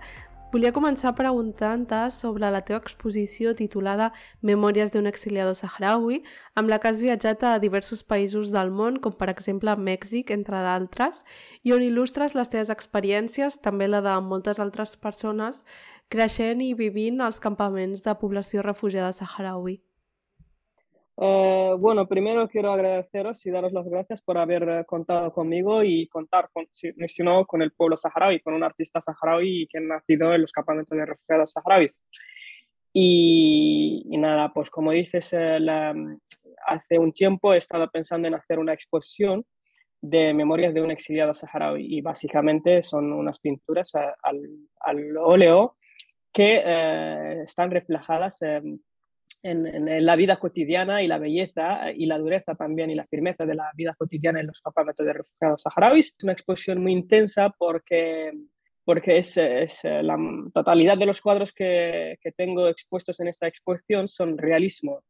Volia 0.58 0.74
començar 0.74 1.12
preguntant-te 1.14 1.98
sobre 2.10 2.48
la 2.50 2.64
teva 2.66 2.80
exposició 2.82 3.52
titulada 3.60 4.08
Memòries 4.50 4.90
d'un 4.90 5.06
exiliado 5.06 5.52
saharaui, 5.60 6.24
amb 6.58 6.72
la 6.74 6.80
que 6.82 6.90
has 6.90 7.04
viatjat 7.06 7.44
a 7.46 7.52
diversos 7.62 8.02
països 8.02 8.50
del 8.56 8.72
món, 8.74 8.98
com 9.04 9.14
per 9.20 9.28
exemple 9.30 9.76
Mèxic, 9.78 10.34
entre 10.34 10.64
d'altres, 10.66 11.22
i 11.62 11.76
on 11.78 11.86
il·lustres 11.86 12.34
les 12.34 12.50
teves 12.50 12.74
experiències, 12.74 13.60
també 13.62 13.86
la 13.86 14.02
de 14.02 14.16
moltes 14.32 14.58
altres 14.58 14.98
persones, 14.98 15.62
creixent 16.10 16.66
i 16.66 16.74
vivint 16.74 17.22
als 17.22 17.38
campaments 17.38 18.02
de 18.02 18.18
població 18.18 18.66
refugiada 18.66 19.14
saharaui. 19.14 19.78
Eh, 21.20 21.74
bueno, 21.80 22.08
primero 22.08 22.48
quiero 22.48 22.72
agradeceros 22.72 23.44
y 23.46 23.50
daros 23.50 23.74
las 23.74 23.88
gracias 23.90 24.22
por 24.22 24.38
haber 24.38 24.70
eh, 24.70 24.86
contado 24.86 25.34
conmigo 25.34 25.84
y 25.84 26.08
contar 26.08 26.50
con, 26.54 26.68
si, 26.72 26.94
no, 27.24 27.46
con 27.48 27.64
el 27.64 27.72
pueblo 27.72 27.98
saharaui, 27.98 28.40
con 28.42 28.54
un 28.54 28.64
artista 28.64 29.02
saharaui 29.02 29.68
que 29.68 29.80
ha 29.80 29.82
nacido 29.82 30.36
en 30.36 30.42
los 30.42 30.52
campamentos 30.52 30.96
de 30.96 31.06
refugiados 31.06 31.52
saharauis. 31.52 31.96
Y, 32.94 34.06
nada, 34.20 34.52
pues 34.54 34.70
como 34.70 34.92
dices, 34.92 35.30
eh, 35.34 35.60
hace 36.68 37.00
un 37.00 37.14
tiempo 37.14 37.54
he 37.54 37.58
estado 37.58 37.90
pensando 37.90 38.28
en 38.28 38.36
hacer 38.36 38.60
una 38.60 38.74
exposición 38.74 39.44
de 40.00 40.34
memorias 40.34 40.74
de 40.74 40.82
un 40.82 40.92
exiliado 40.92 41.34
saharaui 41.34 41.98
y 41.98 42.02
básicamente 42.02 42.84
son 42.84 43.12
unas 43.12 43.40
pinturas 43.40 43.94
al, 43.96 44.48
al 44.80 45.18
óleo 45.18 45.78
que 46.32 46.62
están 47.44 47.72
reflejadas 47.72 48.40
en 49.51 49.66
en, 49.66 50.06
la 50.06 50.16
vida 50.16 50.38
cotidiana 50.38 51.01
y 51.01 51.08
la 51.08 51.18
belleza 51.18 51.92
y 51.92 52.06
la 52.06 52.18
dureza 52.18 52.56
también 52.56 52.89
y 52.89 52.96
la 52.96 53.08
firmeza 53.08 53.46
de 53.46 53.56
la 53.56 53.72
vida 53.75 53.96
cotidiana 53.98 54.39
en 54.39 54.48
los 54.48 54.62
campamentos 54.62 55.06
de 55.06 55.13
refugiados 55.13 55.62
saharauis. 55.62 56.13
Es 56.18 56.24
una 56.24 56.34
exposición 56.34 56.82
muy 56.82 56.92
intensa 56.92 57.50
porque, 57.58 58.32
porque 58.84 59.18
es, 59.18 59.38
es 59.38 59.80
la 59.84 60.18
totalidad 60.54 60.98
de 60.98 61.06
los 61.06 61.22
cuadros 61.22 61.51
que, 61.54 62.18
que 62.22 62.32
tengo 62.32 62.68
expuestos 62.68 63.20
en 63.20 63.27
esta 63.27 63.48
exposición 63.48 64.08
son 64.08 64.38
realismo 64.38 65.04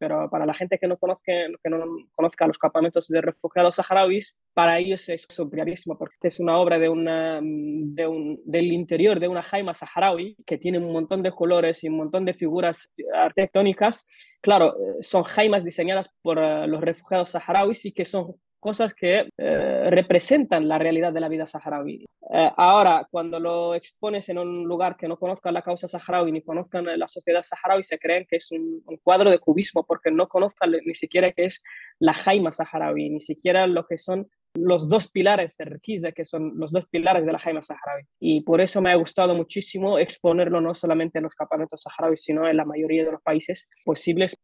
pero 0.00 0.30
para 0.30 0.46
la 0.46 0.54
gente 0.54 0.78
que 0.78 0.88
no 0.88 0.96
conozca, 0.96 1.30
que 1.62 1.70
no 1.70 1.84
conozca 2.16 2.46
los 2.46 2.56
campamentos 2.56 3.06
de 3.08 3.20
refugiados 3.20 3.74
saharauis, 3.74 4.34
para 4.54 4.78
ellos 4.78 5.06
es 5.10 5.26
surrealismo, 5.28 5.98
porque 5.98 6.28
es 6.28 6.40
una 6.40 6.56
obra 6.58 6.78
de 6.78 6.88
una, 6.88 7.38
de 7.42 8.06
un, 8.06 8.40
del 8.46 8.72
interior 8.72 9.20
de 9.20 9.28
una 9.28 9.42
jaima 9.42 9.74
saharaui 9.74 10.36
que 10.46 10.56
tiene 10.56 10.78
un 10.78 10.90
montón 10.90 11.22
de 11.22 11.32
colores 11.32 11.84
y 11.84 11.88
un 11.88 11.98
montón 11.98 12.24
de 12.24 12.32
figuras 12.32 12.90
arquitectónicas. 13.14 14.06
Claro, 14.40 14.74
eh, 14.74 15.02
son 15.02 15.22
jaimas 15.22 15.64
diseñadas 15.64 16.08
por 16.22 16.38
eh, 16.38 16.66
los 16.66 16.80
refugiados 16.80 17.32
saharauis 17.32 17.84
y 17.84 17.92
que 17.92 18.06
son 18.06 18.36
cosas 18.60 18.94
que 18.94 19.28
eh, 19.36 19.90
representan 19.90 20.68
la 20.68 20.78
realidad 20.78 21.12
de 21.12 21.20
la 21.20 21.28
vida 21.28 21.46
saharaui. 21.46 22.04
Eh, 22.32 22.50
ahora, 22.56 23.08
cuando 23.10 23.40
lo 23.40 23.74
expones 23.74 24.28
en 24.28 24.38
un 24.38 24.64
lugar 24.64 24.96
que 24.96 25.08
no 25.08 25.18
conozcan 25.18 25.54
la 25.54 25.62
causa 25.62 25.88
saharaui 25.88 26.30
ni 26.30 26.42
conozcan 26.42 26.86
la 26.96 27.08
sociedad 27.08 27.42
saharaui, 27.42 27.82
se 27.82 27.98
creen 27.98 28.26
que 28.28 28.36
es 28.36 28.52
un, 28.52 28.82
cuadro 29.02 29.30
de 29.30 29.38
cubismo 29.38 29.84
porque 29.84 30.10
no 30.10 30.28
conozcan 30.28 30.70
ni 30.84 30.94
siquiera 30.94 31.32
qué 31.32 31.46
es 31.46 31.62
la 31.98 32.12
jaima 32.12 32.52
saharaui, 32.52 33.10
ni 33.10 33.20
siquiera 33.20 33.66
lo 33.66 33.86
que 33.86 33.98
son 33.98 34.28
los 34.54 34.88
dos 34.88 35.08
pilares 35.08 35.56
de 35.56 35.64
Requiza, 35.64 36.12
que 36.12 36.24
son 36.24 36.52
los 36.56 36.72
dos 36.72 36.86
pilares 36.86 37.24
de 37.24 37.32
la 37.32 37.38
jaima 37.38 37.62
saharaui. 37.62 38.04
Y 38.18 38.42
por 38.42 38.60
eso 38.60 38.80
me 38.80 38.92
ha 38.92 38.96
gustado 38.96 39.34
muchísimo 39.34 39.98
exponerlo 39.98 40.60
no 40.60 40.74
solamente 40.74 41.18
en 41.18 41.24
los 41.24 41.34
campamentos 41.34 41.82
saharauis, 41.82 42.22
sino 42.22 42.48
en 42.48 42.56
la 42.56 42.64
mayoría 42.64 43.04
de 43.04 43.12
los 43.12 43.22
países 43.22 43.68
posibles. 43.84 44.36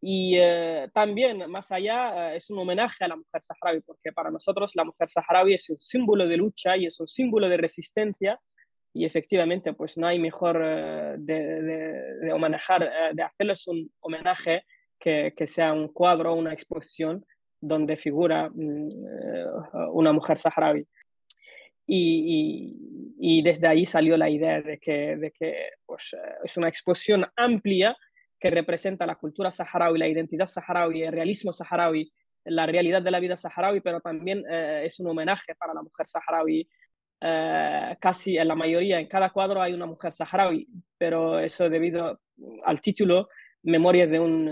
Y 0.00 0.36
eh, 0.38 0.88
también, 0.94 1.50
más 1.50 1.72
allá, 1.72 2.32
eh, 2.32 2.36
es 2.36 2.50
un 2.50 2.58
homenaje 2.58 3.04
a 3.04 3.08
la 3.08 3.16
mujer 3.16 3.42
saharaui, 3.42 3.80
porque 3.80 4.12
para 4.12 4.30
nosotros 4.30 4.72
la 4.76 4.84
mujer 4.84 5.10
saharaui 5.10 5.54
es 5.54 5.68
un 5.70 5.80
símbolo 5.80 6.26
de 6.26 6.36
lucha 6.36 6.76
y 6.76 6.86
es 6.86 7.00
un 7.00 7.08
símbolo 7.08 7.48
de 7.48 7.56
resistencia. 7.56 8.40
Y 8.94 9.04
efectivamente, 9.04 9.72
pues 9.74 9.98
no 9.98 10.06
hay 10.06 10.18
mejor 10.18 10.60
eh, 10.64 11.16
de, 11.18 11.62
de, 11.62 12.14
de, 12.20 12.32
homenajear, 12.32 13.14
de 13.14 13.22
hacerles 13.22 13.66
un 13.66 13.90
homenaje 14.00 14.64
que, 14.98 15.34
que, 15.36 15.46
sea 15.46 15.72
un 15.72 15.88
cuadro, 15.88 16.34
una 16.34 16.52
exposición 16.52 17.24
donde 17.60 17.96
figura 17.96 18.50
mm, 18.50 18.88
una 19.92 20.12
mujer 20.12 20.38
saharaui. 20.38 20.86
Y, 21.86 22.76
y, 23.18 23.38
y, 23.38 23.42
desde 23.42 23.66
ahí 23.66 23.86
salió 23.86 24.16
la 24.16 24.28
idea 24.30 24.60
de 24.60 24.78
que, 24.78 25.16
de 25.16 25.32
que 25.32 25.70
pues, 25.86 26.14
es 26.44 26.56
una 26.56 26.68
exposición 26.68 27.26
amplia 27.34 27.96
que 28.38 28.50
representa 28.50 29.06
la 29.06 29.16
cultura 29.16 29.50
saharaui, 29.50 29.98
la 29.98 30.08
identidad 30.08 30.46
saharaui, 30.46 31.02
el 31.02 31.12
realismo 31.12 31.52
saharaui, 31.52 32.10
la 32.44 32.66
realidad 32.66 33.02
de 33.02 33.10
la 33.10 33.20
vida 33.20 33.36
saharaui, 33.36 33.80
pero 33.80 34.00
también 34.00 34.44
eh, 34.48 34.82
es 34.84 35.00
un 35.00 35.08
homenaje 35.08 35.54
para 35.54 35.74
la 35.74 35.82
mujer 35.82 36.08
saharaui. 36.08 36.68
Eh, 37.20 37.96
casi 38.00 38.38
en 38.38 38.46
la 38.46 38.54
mayoría, 38.54 39.00
en 39.00 39.08
cada 39.08 39.30
cuadro 39.30 39.60
hay 39.60 39.72
una 39.72 39.86
mujer 39.86 40.14
saharaui, 40.14 40.68
pero 40.96 41.40
eso 41.40 41.68
debido 41.68 42.20
al 42.64 42.80
título 42.80 43.28
Memorias 43.64 44.08
de 44.08 44.20
un, 44.20 44.46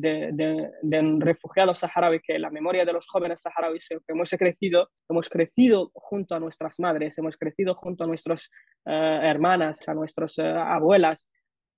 de, 0.00 0.98
un 0.98 1.20
refugiado 1.20 1.74
saharaui, 1.74 2.20
que 2.20 2.38
la 2.38 2.50
memoria 2.50 2.86
de 2.86 2.92
los 2.94 3.06
jóvenes 3.06 3.42
saharauis 3.42 3.86
hemos 4.08 4.30
crecido, 4.30 4.90
hemos 5.10 5.28
crecido 5.28 5.90
junto 5.92 6.34
a 6.34 6.40
nuestras 6.40 6.80
madres, 6.80 7.18
hemos 7.18 7.36
crecido 7.36 7.74
junto 7.74 8.04
a 8.04 8.06
nuestras 8.06 8.50
eh, 8.86 9.20
hermanas, 9.22 9.86
a 9.86 9.94
nuestras 9.94 10.38
abuelas, 10.38 11.28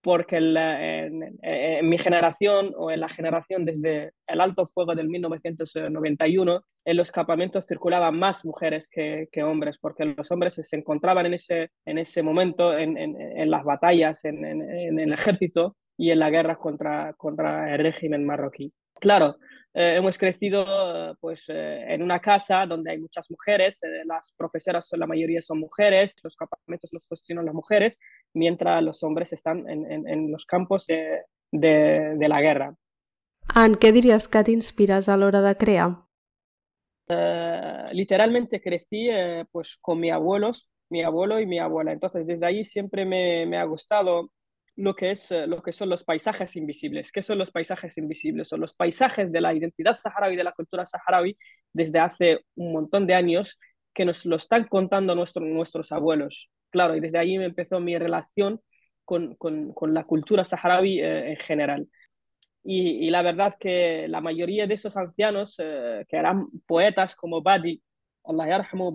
porque 0.02 0.36
en, 0.36 1.88
mi 1.88 1.98
generación 1.98 2.72
o 2.76 2.90
en 2.90 3.00
la 3.00 3.08
generación 3.08 3.64
desde 3.64 4.12
el 4.26 4.40
alto 4.40 4.66
fuego 4.66 4.94
del 4.94 5.08
1991, 5.08 6.64
en 6.84 6.96
los 6.96 7.12
campamentos 7.12 7.66
circulaban 7.66 8.18
más 8.18 8.44
mujeres 8.44 8.90
que, 8.90 9.28
hombres, 9.42 9.78
porque 9.78 10.04
los 10.04 10.30
hombres 10.30 10.54
se 10.54 10.76
encontraban 10.76 11.26
en 11.26 11.34
ese, 11.34 11.70
en 11.84 11.98
ese 11.98 12.22
momento 12.22 12.76
en, 12.76 13.50
las 13.50 13.64
batallas, 13.64 14.24
en, 14.24 14.44
el 14.44 15.12
ejército 15.12 15.76
y 15.96 16.10
en 16.10 16.20
la 16.20 16.30
guerra 16.30 16.56
contra, 16.56 17.12
contra 17.14 17.74
el 17.74 17.80
régimen 17.80 18.24
marroquí. 18.24 18.72
Claro, 19.00 19.36
eh, 19.74 19.96
hemos 19.96 20.18
crecido 20.18 21.16
pues, 21.20 21.44
eh, 21.48 21.84
en 21.88 22.02
una 22.02 22.18
casa 22.18 22.66
donde 22.66 22.90
hay 22.90 22.98
muchas 22.98 23.30
mujeres, 23.30 23.80
eh, 23.84 24.02
las 24.04 24.34
profesoras 24.36 24.90
la 24.96 25.06
mayoría 25.06 25.40
son 25.40 25.60
mujeres, 25.60 26.16
los 26.24 26.36
campamentos 26.36 26.90
los 26.92 27.06
gestionan 27.08 27.44
las 27.44 27.54
mujeres, 27.54 27.98
mientras 28.34 28.82
los 28.82 29.02
hombres 29.02 29.32
están 29.32 29.68
en, 29.68 29.90
en, 29.90 30.08
en 30.08 30.32
los 30.32 30.46
campos 30.46 30.86
de, 30.86 32.28
la 32.28 32.40
guerra. 32.40 32.74
En 33.54 33.78
què 33.80 33.92
diries 33.94 34.26
que 34.28 34.42
t'inspires 34.44 35.08
a 35.08 35.16
l'hora 35.16 35.42
de 35.42 35.54
crear? 35.56 35.90
literalmente 37.92 38.60
crecí 38.60 39.08
pues, 39.50 39.78
con 39.80 39.98
mis 39.98 40.12
abuelos, 40.12 40.68
mi 40.90 41.02
abuelo 41.02 41.40
y 41.40 41.46
mi 41.46 41.58
abuela. 41.58 41.92
Entonces, 41.92 42.26
desde 42.26 42.44
ahí 42.44 42.66
siempre 42.66 43.06
me, 43.06 43.46
me 43.46 43.56
ha 43.56 43.64
gustado 43.64 44.28
lo 44.78 44.94
que, 44.94 45.10
es, 45.10 45.30
eh, 45.32 45.46
lo 45.48 45.60
que 45.60 45.72
son 45.72 45.88
los 45.88 46.04
paisajes 46.04 46.54
invisibles. 46.54 47.10
¿Qué 47.10 47.20
son 47.20 47.38
los 47.38 47.50
paisajes 47.50 47.98
invisibles? 47.98 48.48
Son 48.48 48.60
los 48.60 48.74
paisajes 48.74 49.32
de 49.32 49.40
la 49.40 49.52
identidad 49.52 49.92
saharaui, 49.92 50.36
de 50.36 50.44
la 50.44 50.52
cultura 50.52 50.86
saharaui, 50.86 51.36
desde 51.72 51.98
hace 51.98 52.40
un 52.54 52.72
montón 52.72 53.06
de 53.06 53.14
años, 53.14 53.58
que 53.92 54.04
nos 54.04 54.24
lo 54.24 54.36
están 54.36 54.64
contando 54.68 55.16
nuestro, 55.16 55.44
nuestros 55.44 55.90
abuelos. 55.90 56.48
Claro, 56.70 56.94
y 56.94 57.00
desde 57.00 57.18
ahí 57.18 57.38
me 57.38 57.46
empezó 57.46 57.80
mi 57.80 57.98
relación 57.98 58.60
con, 59.04 59.34
con, 59.34 59.72
con 59.72 59.94
la 59.94 60.04
cultura 60.04 60.44
saharaui 60.44 61.00
eh, 61.00 61.32
en 61.32 61.36
general. 61.38 61.88
Y, 62.62 63.06
y, 63.06 63.10
la 63.10 63.22
verdad 63.22 63.56
que 63.58 64.06
la 64.08 64.20
mayoría 64.20 64.68
de 64.68 64.74
esos 64.74 64.96
ancianos, 64.96 65.56
eh, 65.58 66.04
que 66.08 66.16
eran 66.16 66.46
poetas 66.66 67.16
como 67.16 67.42
Badi, 67.42 67.82
Allah 68.24 68.48
yarhamu, 68.48 68.92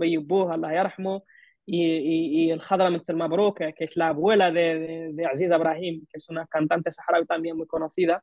Allah 0.49 0.73
yarhamu, 0.73 1.23
y, 1.65 2.45
y, 2.45 2.51
el 2.51 2.61
Hadram 2.67 3.01
Mabruk, 3.15 3.57
que 3.57 3.83
es 3.85 3.95
la 3.95 4.09
abuela 4.09 4.51
de, 4.51 5.11
de, 5.13 5.25
Aziz 5.25 5.49
Ibrahim, 5.49 6.05
que 6.09 6.17
es 6.17 6.29
una 6.29 6.45
cantante 6.47 6.91
saharaui 6.91 7.25
también 7.25 7.55
muy 7.55 7.67
conocida, 7.67 8.21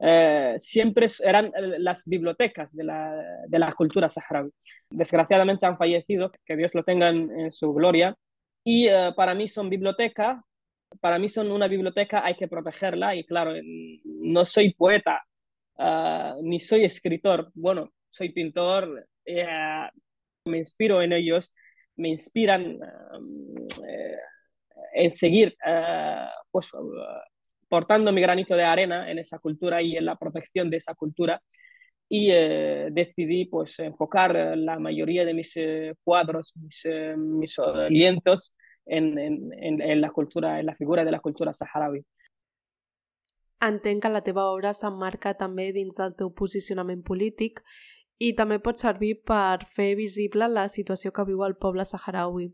eh, 0.00 0.54
siempre 0.58 1.08
eran 1.24 1.50
las 1.78 2.04
bibliotecas 2.04 2.74
de 2.74 2.84
la, 2.84 3.12
de 3.48 3.58
la, 3.58 3.72
cultura 3.72 4.08
saharaui. 4.08 4.50
Desgraciadamente 4.90 5.66
han 5.66 5.76
fallecido, 5.76 6.30
que 6.44 6.56
Dios 6.56 6.74
lo 6.74 6.84
tenga 6.84 7.08
en, 7.08 7.50
su 7.50 7.72
gloria, 7.72 8.16
y 8.62 8.86
eh, 8.86 9.12
para 9.16 9.34
mí 9.34 9.48
son 9.48 9.70
biblioteca, 9.70 10.44
para 11.00 11.18
mí 11.18 11.28
son 11.28 11.50
una 11.50 11.66
biblioteca, 11.66 12.24
hay 12.24 12.36
que 12.36 12.48
protegerla, 12.48 13.16
y 13.16 13.24
claro, 13.24 13.54
no 14.04 14.44
soy 14.44 14.72
poeta, 14.72 15.22
uh, 15.78 16.42
ni 16.42 16.60
soy 16.60 16.84
escritor, 16.84 17.50
bueno, 17.54 17.92
soy 18.10 18.30
pintor, 18.32 19.06
me 20.44 20.58
inspiro 20.58 21.02
en 21.02 21.12
ellos, 21.12 21.52
me 21.98 22.08
inspiran 22.08 22.78
eh, 23.86 24.16
en 24.94 25.10
seguir 25.10 25.56
eh, 25.66 26.26
pues, 26.50 26.70
portando 27.68 28.12
mi 28.12 28.22
granito 28.22 28.56
de 28.56 28.64
arena 28.64 29.10
en 29.10 29.18
esa 29.18 29.38
cultura 29.38 29.82
y 29.82 29.96
en 29.96 30.06
la 30.06 30.16
protección 30.16 30.70
de 30.70 30.78
esa 30.78 30.94
cultura 30.94 31.42
y 32.08 32.30
eh, 32.30 32.88
decidí 32.90 33.44
pues 33.44 33.78
enfocar 33.80 34.34
la 34.56 34.78
mayoría 34.78 35.26
de 35.26 35.34
mis 35.34 35.54
cuadros, 36.02 36.54
mis, 36.56 36.86
mis 37.18 37.56
lienzos 37.90 38.54
en, 38.86 39.18
en, 39.18 39.82
en, 39.82 40.00
la 40.00 40.10
cultura, 40.10 40.58
en 40.58 40.66
la 40.66 40.74
figura 40.74 41.04
de 41.04 41.10
la 41.10 41.20
cultura 41.20 41.52
saharaui. 41.52 42.02
Entenc 43.60 44.02
que 44.02 44.08
la 44.08 44.22
teva 44.22 44.44
obra 44.52 44.70
s'emmarca 44.70 45.32
també 45.34 45.72
dins 45.74 45.96
del 45.98 46.12
teu 46.14 46.28
posicionament 46.30 47.00
polític 47.02 47.58
i 48.18 48.32
també 48.34 48.58
pot 48.58 48.78
servir 48.78 49.14
per 49.26 49.64
fer 49.76 49.92
visible 49.98 50.48
la 50.50 50.68
situació 50.68 51.12
que 51.14 51.26
viu 51.28 51.44
el 51.46 51.54
poble 51.56 51.84
saharaui. 51.84 52.48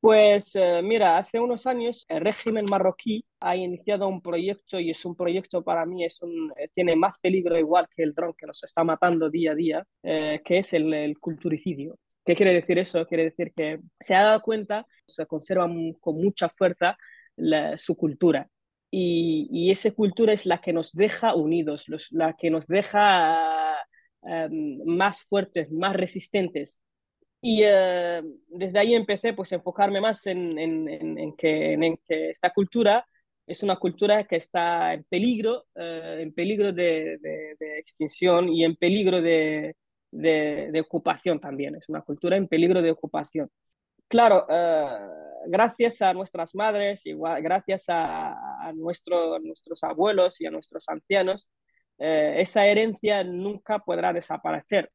Pues 0.00 0.54
eh, 0.54 0.82
mira, 0.84 1.16
hace 1.18 1.40
unos 1.40 1.66
años 1.66 2.04
el 2.08 2.20
régimen 2.20 2.66
marroquí 2.70 3.24
ha 3.40 3.56
iniciado 3.56 4.06
un 4.06 4.20
proyecto 4.22 4.78
y 4.78 4.90
es 4.90 5.04
un 5.04 5.16
proyecto 5.16 5.64
para 5.64 5.84
mí, 5.84 6.04
es 6.04 6.22
un, 6.22 6.52
eh, 6.56 6.68
tiene 6.74 6.94
más 6.94 7.18
peligro 7.18 7.58
igual 7.58 7.88
que 7.94 8.04
el 8.04 8.14
dron 8.14 8.34
que 8.38 8.46
nos 8.46 8.62
está 8.62 8.84
matando 8.84 9.30
día 9.30 9.52
a 9.52 9.54
día, 9.56 9.84
eh, 10.04 10.40
que 10.44 10.58
es 10.58 10.72
el, 10.74 10.92
el, 10.94 11.18
culturicidio. 11.18 11.98
¿Qué 12.24 12.36
quiere 12.36 12.52
decir 12.52 12.78
eso? 12.78 13.04
Quiere 13.06 13.24
decir 13.24 13.52
que 13.56 13.80
se 13.98 14.14
ha 14.14 14.22
dado 14.22 14.42
cuenta, 14.42 14.86
se 15.06 15.26
conserva 15.26 15.68
con 16.00 16.16
mucha 16.16 16.48
fuerza 16.50 16.96
la, 17.34 17.76
su 17.76 17.96
cultura. 17.96 18.48
Y, 18.90 19.48
y, 19.50 19.70
esa 19.72 19.90
cultura 19.90 20.32
es 20.32 20.46
la 20.46 20.58
que 20.60 20.72
nos 20.72 20.92
deja 20.92 21.34
unidos, 21.34 21.88
los, 21.88 22.12
la 22.12 22.34
que 22.34 22.50
nos 22.50 22.66
deja 22.68 23.76
um, 24.26 24.96
más 24.96 25.22
fuertes, 25.22 25.70
más 25.72 25.94
resistentes. 25.94 26.78
Y 27.40 27.64
uh, 27.64 28.22
desde 28.48 28.78
ahí 28.78 28.94
empecé 28.94 29.32
pues, 29.32 29.52
a 29.52 29.56
enfocarme 29.56 30.00
más 30.00 30.26
en, 30.26 30.58
en, 30.58 30.88
en, 30.88 31.36
que, 31.36 31.74
en, 31.74 31.98
que, 32.08 32.30
esta 32.30 32.50
cultura 32.50 33.06
es 33.46 33.62
una 33.62 33.76
cultura 33.76 34.24
que 34.24 34.36
está 34.36 34.94
en 34.94 35.04
peligro, 35.04 35.66
uh, 35.76 36.18
en 36.18 36.32
peligro 36.34 36.72
de, 36.72 37.18
de, 37.18 37.56
de, 37.58 37.78
extinción 37.78 38.48
y 38.48 38.64
en 38.64 38.76
peligro 38.76 39.22
de, 39.22 39.76
de, 40.10 40.80
ocupación 40.80 41.38
también. 41.40 41.76
Es 41.76 41.88
una 41.88 42.02
cultura 42.02 42.36
en 42.36 42.48
peligro 42.48 42.82
de 42.82 42.90
ocupación. 42.90 43.50
Claro, 44.08 44.46
uh, 44.48 45.50
gracias 45.50 46.02
a 46.02 46.12
nuestras 46.14 46.54
madres, 46.54 47.04
igual, 47.06 47.42
gracias 47.42 47.88
a, 47.88 48.66
a 48.66 48.72
nuestro, 48.72 49.38
nuestros 49.40 49.82
abuelos 49.84 50.40
y 50.40 50.46
a 50.46 50.50
nuestros 50.50 50.84
ancianos, 50.88 51.48
esa 51.98 52.66
herencia 52.66 53.24
nunca 53.24 53.78
podrá 53.78 54.12
desaparecer. 54.12 54.90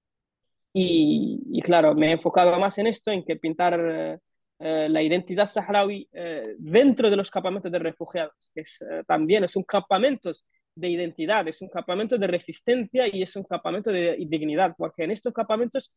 Y, 0.74 1.62
claro, 1.64 1.94
me 1.96 2.08
he 2.08 2.12
enfocado 2.14 2.58
más 2.60 2.78
en 2.78 2.88
esto, 2.88 3.12
en 3.12 3.26
que 3.26 3.36
pintar 3.36 4.20
eh, 4.64 4.88
la 4.90 5.02
identidad 5.02 5.48
saharaui 5.48 6.08
eh, 6.14 6.56
dentro 6.60 7.10
de 7.10 7.16
los 7.16 7.32
campamentos 7.32 7.72
de 7.72 7.80
refugiados, 7.80 8.52
que 8.54 8.62
es, 8.62 8.78
eh, 8.82 9.04
también 9.08 9.44
es 9.44 9.56
un 9.56 9.64
campamento 9.64 10.32
de 10.76 10.88
identidad, 10.88 11.48
es 11.48 11.62
un 11.62 11.68
campamento 11.68 12.18
de 12.18 12.28
resistencia 12.28 13.08
y 13.08 13.24
es 13.24 13.36
un 13.36 13.44
campamento 13.44 13.92
de 13.92 14.16
dignidad, 14.30 14.76
porque 14.78 15.04
en 15.04 15.12
estos 15.12 15.34
campamentos 15.34 15.94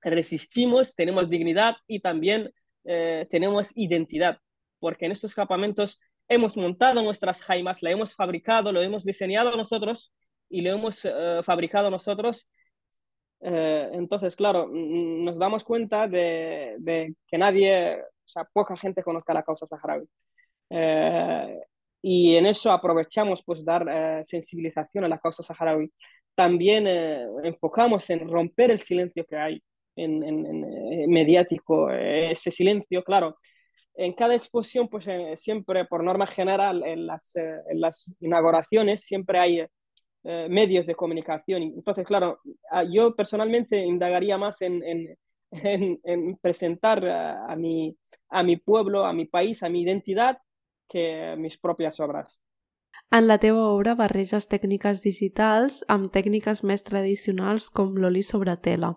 resistimos, 0.00 0.94
tenemos 0.94 1.28
dignidad 1.28 1.74
y 1.86 2.00
también 2.00 2.52
tenemos 3.28 3.72
identidad, 3.74 4.38
porque 4.78 5.06
en 5.06 5.12
estos 5.12 5.34
campamentos 5.34 6.00
hemos 6.28 6.56
montado 6.56 7.02
nuestras 7.02 7.42
jaimas, 7.42 7.82
la 7.82 7.90
hemos 7.90 8.14
fabricado, 8.14 8.72
lo 8.72 8.82
hemos 8.82 9.04
diseñado 9.04 9.56
nosotros 9.56 10.12
y 10.48 10.62
lo 10.62 10.70
hemos 10.70 11.02
fabricado 11.44 11.90
nosotros 11.90 12.48
eh, 13.40 13.90
entonces, 13.92 14.34
claro, 14.36 14.68
nos 14.72 15.38
damos 15.38 15.64
cuenta 15.64 16.08
de, 16.08 17.14
que 17.26 17.38
nadie, 17.38 18.00
o 18.00 18.28
sea, 18.28 18.44
poca 18.52 18.76
gente 18.76 19.02
conozca 19.02 19.34
la 19.34 19.42
causa 19.42 19.66
saharaui. 19.66 20.06
Eh, 20.70 21.60
y 22.02 22.36
en 22.36 22.46
eso 22.46 22.72
aprovechamos 22.72 23.42
pues 23.44 23.64
dar 23.64 23.86
eh, 23.88 24.24
sensibilización 24.24 25.04
a 25.04 25.08
la 25.08 25.18
causa 25.18 25.42
saharaui. 25.42 25.92
También 26.34 26.86
eh, 26.86 27.26
enfocamos 27.44 28.08
en 28.10 28.28
romper 28.28 28.70
el 28.70 28.80
silencio 28.80 29.24
que 29.26 29.36
hay 29.36 29.62
en, 29.96 30.22
en, 30.22 30.46
en 30.46 30.64
eh, 30.64 31.06
mediático, 31.08 31.90
ese 31.90 32.50
silencio, 32.50 33.02
claro. 33.04 33.38
En 33.96 34.12
cada 34.12 34.34
exposición, 34.34 34.88
pues 34.88 35.06
siempre, 35.40 35.86
por 35.86 36.04
norma 36.04 36.26
general, 36.26 36.82
en 36.84 37.06
las, 37.06 37.34
en 37.34 37.80
las 37.80 38.04
inauguraciones, 38.20 39.00
siempre 39.02 39.38
hay 39.38 39.66
eh, 40.24 40.48
medios 40.50 40.86
de 40.86 40.94
comunicación. 40.94 41.62
Entonces, 41.62 42.04
claro, 42.04 42.40
ah, 42.70 42.84
yo 42.84 43.14
personalmente 43.14 43.78
indagaría 43.78 44.36
más 44.36 44.60
en, 44.60 44.82
en, 44.82 45.16
en, 45.50 46.00
en 46.04 46.36
presentar 46.38 47.06
a, 47.06 47.52
a, 47.52 47.56
mi, 47.56 47.96
a 48.28 48.42
mi 48.42 48.56
pueblo, 48.56 49.04
a 49.04 49.12
mi 49.12 49.26
país, 49.26 49.62
a 49.62 49.68
mi 49.68 49.82
identidad, 49.82 50.38
que 50.88 51.36
mis 51.38 51.58
pròpies 51.58 52.00
obres. 52.00 52.40
En 53.10 53.28
la 53.28 53.38
teva 53.38 53.68
obra 53.70 53.94
barreges 53.94 54.48
tècniques 54.50 55.02
digitals 55.04 55.84
amb 55.92 56.10
tècniques 56.10 56.62
més 56.66 56.82
tradicionals 56.82 57.68
com 57.70 57.94
l'oli 57.94 58.22
sobre 58.26 58.56
tela. 58.58 58.96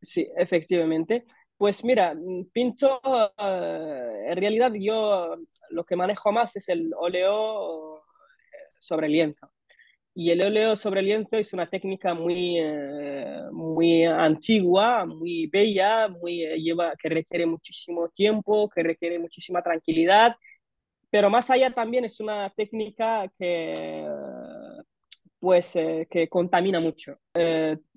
Sí, 0.00 0.26
efectivamente. 0.36 1.24
Pues 1.62 1.84
mira, 1.84 2.12
pinto, 2.52 3.00
uh, 3.04 3.40
en 4.26 4.36
realidad 4.36 4.72
yo 4.74 5.36
lo 5.70 5.84
que 5.84 5.94
manejo 5.94 6.32
más 6.32 6.56
es 6.56 6.68
el 6.68 6.90
óleo 6.98 8.02
sobre 8.80 9.08
lienzo. 9.08 9.48
Y 10.12 10.32
el 10.32 10.42
óleo 10.42 10.74
sobre 10.74 11.02
lienzo 11.02 11.36
es 11.36 11.52
una 11.52 11.70
técnica 11.70 12.14
muy, 12.14 12.58
eh, 12.58 13.42
muy 13.52 14.04
antigua, 14.04 15.06
muy 15.06 15.46
bella, 15.46 16.08
muy, 16.08 16.42
eh, 16.42 16.56
lleva, 16.60 16.94
que 17.00 17.08
requiere 17.08 17.46
muchísimo 17.46 18.08
tiempo, 18.08 18.68
que 18.68 18.82
requiere 18.82 19.20
muchísima 19.20 19.62
tranquilidad, 19.62 20.34
pero 21.10 21.30
más 21.30 21.48
allá 21.48 21.72
también 21.72 22.04
es 22.04 22.18
una 22.18 22.50
técnica 22.56 23.30
que, 23.38 24.04
pues, 25.38 25.76
eh, 25.76 26.08
que 26.10 26.28
contamina 26.28 26.80
mucho. 26.80 27.18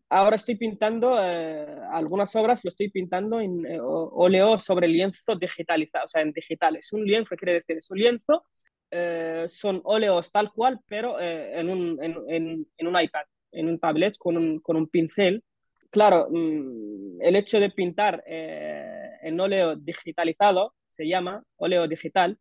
Eh, 0.09 0.15
ahora 0.15 0.35
estoy 0.35 0.55
pintando 0.55 1.15
eh, 1.19 1.65
algunas 1.91 2.35
obras, 2.35 2.61
lo 2.63 2.69
estoy 2.69 2.89
pintando 2.89 3.39
en 3.39 3.65
óleo 3.81 4.59
sobre 4.59 4.87
lienzo 4.87 5.35
digitalizado, 5.39 6.05
o 6.05 6.07
sea, 6.07 6.21
en 6.21 6.31
digital. 6.31 6.75
Es 6.77 6.93
un 6.93 7.05
lienzo, 7.05 7.35
quiere 7.35 7.53
decir, 7.53 7.77
es 7.77 7.89
un 7.91 7.97
lienzo 7.99 8.43
eh, 8.91 9.45
son 9.47 9.81
óleos 9.83 10.31
tal 10.31 10.51
cual, 10.51 10.79
pero 10.87 11.19
eh, 11.19 11.59
en, 11.59 11.69
un, 11.69 12.03
en, 12.03 12.15
en, 12.29 12.67
en, 12.77 12.87
un 12.87 12.99
iPad, 12.99 13.25
en 13.51 13.67
un 13.67 13.79
tablet 13.79 14.17
con 14.17 14.37
un, 14.37 14.59
con 14.59 14.75
un 14.77 14.87
pincel. 14.87 15.43
Claro, 15.89 16.27
mmm, 16.29 17.21
el 17.21 17.35
hecho 17.35 17.59
de 17.59 17.69
pintar 17.71 18.23
eh, 18.27 19.09
en 19.21 19.39
óleo 19.39 19.75
digitalizado, 19.75 20.75
se 20.89 21.07
llama 21.07 21.43
óleo 21.57 21.87
digital, 21.87 22.37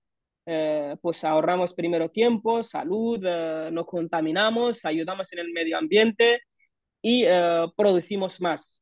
eh, 0.46 0.96
pues 1.00 1.24
ahorramos 1.24 1.74
primero 1.74 2.10
tiempo, 2.10 2.62
salud, 2.62 3.20
eh, 3.24 3.70
no 3.72 3.86
contaminamos, 3.86 4.84
ayudamos 4.84 5.32
en 5.32 5.38
el 5.40 5.52
medio 5.52 5.78
ambiente 5.78 6.42
y 7.04 7.24
eh, 7.26 7.66
producimos 7.76 8.40
más. 8.40 8.80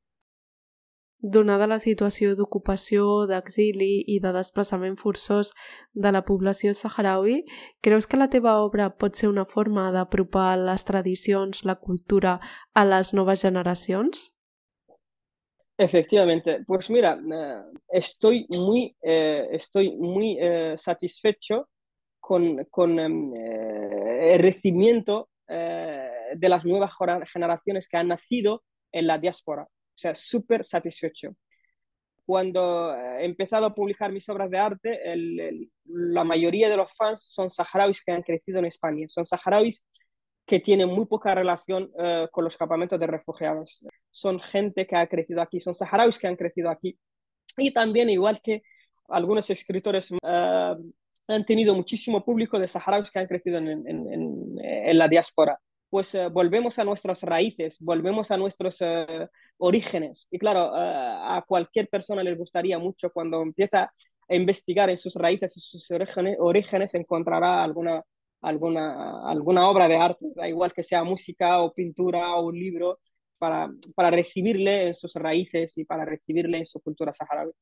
Donada 1.19 1.67
la 1.67 1.79
situació 1.83 2.37
d'ocupació, 2.39 3.27
d'exili 3.31 4.05
i 4.15 4.19
de 4.23 4.31
desplaçament 4.35 4.95
forçós 4.99 5.51
de 6.05 6.11
la 6.15 6.23
població 6.27 6.71
saharaui, 6.75 7.43
creus 7.83 8.07
que 8.07 8.19
la 8.19 8.29
teva 8.31 8.55
obra 8.63 8.89
pot 8.99 9.19
ser 9.19 9.31
una 9.31 9.45
forma 9.45 9.89
d'apropar 9.95 10.55
les 10.59 10.87
tradicions, 10.87 11.65
la 11.67 11.77
cultura 11.83 12.39
a 12.75 12.87
les 12.87 13.13
noves 13.15 13.43
generacions? 13.43 14.31
Efectivamente, 15.79 16.61
pues 16.67 16.91
mira, 16.91 17.19
eh, 17.19 17.63
estoy 17.89 18.47
muy, 18.51 18.95
eh, 19.03 19.49
estoy 19.51 19.97
muy 19.97 20.37
eh, 20.39 20.77
satisfecho 20.79 21.69
con, 22.21 22.67
con 22.71 22.99
eh, 23.01 24.35
el 24.35 24.39
recibimiento 24.43 25.29
eh, 25.49 26.22
de 26.35 26.49
las 26.49 26.65
nuevas 26.65 26.93
generaciones 27.33 27.89
que 27.89 27.97
han 27.97 28.09
nacido 28.09 28.63
en 28.93 29.07
la 29.07 29.19
diáspora. 29.19 29.63
O 29.65 29.99
sea, 29.99 30.15
súper 30.15 30.65
satisfecho. 30.65 31.35
Cuando 32.25 32.95
he 32.95 33.25
empezado 33.25 33.67
a 33.67 33.75
publicar 33.75 34.13
mis 34.13 34.29
obras 34.29 34.51
de 34.51 34.59
arte, 34.59 35.01
la 35.85 36.25
mayoría 36.25 36.69
de 36.69 36.77
los 36.77 36.93
fans 36.97 37.23
son 37.23 37.51
saharauis 37.51 38.03
que 38.05 38.13
han 38.13 38.23
crecido 38.23 38.59
en 38.61 38.67
España. 38.67 39.07
Son 39.09 39.27
saharauis 39.27 39.83
que 40.47 40.61
tienen 40.61 40.89
muy 40.89 41.07
poca 41.07 41.35
relación 41.35 41.91
uh, 41.95 42.29
con 42.31 42.45
los 42.45 42.57
campamentos 42.57 42.99
de 42.99 43.07
refugiados. 43.07 43.81
Son 44.11 44.41
gente 44.41 44.87
que 44.87 44.97
ha 44.97 45.07
crecido 45.07 45.43
aquí, 45.43 45.61
son 45.61 45.75
saharauis 45.75 46.19
que 46.19 46.29
han 46.29 46.37
crecido 46.37 46.71
aquí. 46.71 46.99
Y 47.57 47.73
también, 47.73 48.09
igual 48.09 48.41
que 48.43 48.63
algunos 49.09 49.51
escritores 49.51 50.11
uh, 50.11 50.93
han 51.29 51.45
tenido 51.47 51.75
muchísimo 51.75 52.25
público 52.25 52.59
de 52.59 52.69
saharauis 52.69 53.11
que 53.11 53.19
han 53.19 53.27
crecido 53.27 53.59
en 53.59 54.99
la 54.99 55.09
diáspora 55.09 55.59
pues 55.93 56.15
eh, 56.15 56.29
volvemos 56.29 56.79
a 56.79 56.85
nuestras 56.85 57.21
raíces, 57.21 57.77
volvemos 57.79 58.31
a 58.31 58.39
nuestros 58.39 58.79
eh, 58.81 59.29
orígenes. 59.59 60.27
Y 60.31 60.39
claro, 60.39 60.75
eh, 60.75 60.81
a 60.81 61.45
cualquier 61.47 61.87
persona 61.91 62.23
les 62.23 62.39
gustaría 62.39 62.79
mucho 62.79 63.11
cuando 63.13 63.43
empieza 63.43 63.93
a 64.27 64.35
investigar 64.35 64.89
en 64.89 64.97
sus 64.97 65.17
raíces, 65.17 65.55
en 65.55 65.61
sus 65.61 65.91
orígenes, 65.91 66.39
orígenes 66.41 66.95
encontrará 66.95 67.63
alguna, 67.63 68.03
alguna, 68.41 69.29
alguna 69.29 69.69
obra 69.69 69.87
de 69.87 69.97
arte, 69.97 70.25
da 70.35 70.49
igual 70.49 70.73
que 70.73 70.83
sea 70.83 71.05
música 71.05 71.61
o 71.61 71.75
pintura 71.75 72.37
o 72.37 72.47
un 72.47 72.59
libro, 72.59 72.99
para, 73.37 73.71
para 73.95 74.11
recibirle 74.11 74.87
en 74.87 74.95
sus 74.95 75.15
raíces 75.15 75.77
y 75.77 75.85
para 75.85 76.07
recibirle 76.07 76.57
en 76.57 76.67
su 76.67 76.81
cultura 76.81 77.13
saharaui. 77.13 77.53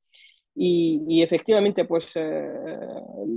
Y, 0.55 1.23
efectivamente, 1.23 1.85
pues 1.85 2.11
eh, 2.17 2.49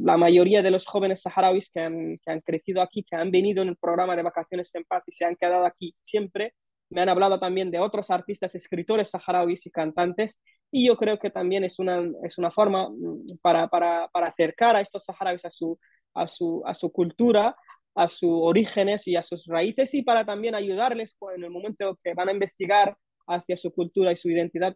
la 0.03 0.17
mayoría 0.17 0.61
de 0.61 0.71
los 0.71 0.85
jóvenes 0.85 1.21
saharauis 1.21 1.69
que 1.69 1.79
han, 1.79 2.17
que 2.17 2.31
han, 2.31 2.41
crecido 2.41 2.81
aquí, 2.81 3.03
que 3.03 3.15
han 3.15 3.31
venido 3.31 3.61
en 3.61 3.69
el 3.69 3.77
programa 3.77 4.15
de 4.15 4.23
vacaciones 4.23 4.73
en 4.73 4.83
paz 4.83 5.03
y 5.07 5.11
se 5.11 5.25
han 5.25 5.35
quedado 5.35 5.65
aquí 5.65 5.95
siempre, 6.03 6.53
me 6.89 7.01
han 7.01 7.09
hablado 7.09 7.39
también 7.39 7.71
de 7.71 7.79
otros 7.79 8.09
artistas, 8.11 8.55
escritores 8.55 9.09
saharauis 9.09 9.65
y 9.65 9.71
cantantes, 9.71 10.37
y 10.71 10.87
yo 10.87 10.97
creo 10.97 11.19
que 11.19 11.29
también 11.29 11.63
es 11.63 11.79
una, 11.79 12.03
es 12.23 12.37
una 12.37 12.51
forma 12.51 12.89
mm, 12.89 13.37
para, 13.41 13.67
para, 13.67 14.07
para 14.09 14.27
acercar 14.27 14.75
a 14.75 14.81
estos 14.81 15.05
saharauis 15.05 15.45
a 15.45 15.51
su, 15.51 15.79
a, 16.13 16.27
su, 16.27 16.63
a 16.65 16.73
su 16.73 16.91
cultura, 16.91 17.55
a 17.95 18.07
sus 18.07 18.31
orígenes 18.31 19.07
y 19.07 19.15
a 19.15 19.23
sus 19.23 19.45
raíces, 19.45 19.93
y 19.93 20.03
para 20.03 20.25
también 20.25 20.55
ayudarles 20.55 21.15
en 21.35 21.43
el 21.43 21.51
momento 21.51 21.97
que 22.03 22.13
van 22.13 22.29
a 22.29 22.33
investigar 22.33 22.97
hacia 23.27 23.57
su 23.57 23.71
cultura 23.71 24.11
y 24.11 24.17
su 24.17 24.29
identidad 24.29 24.75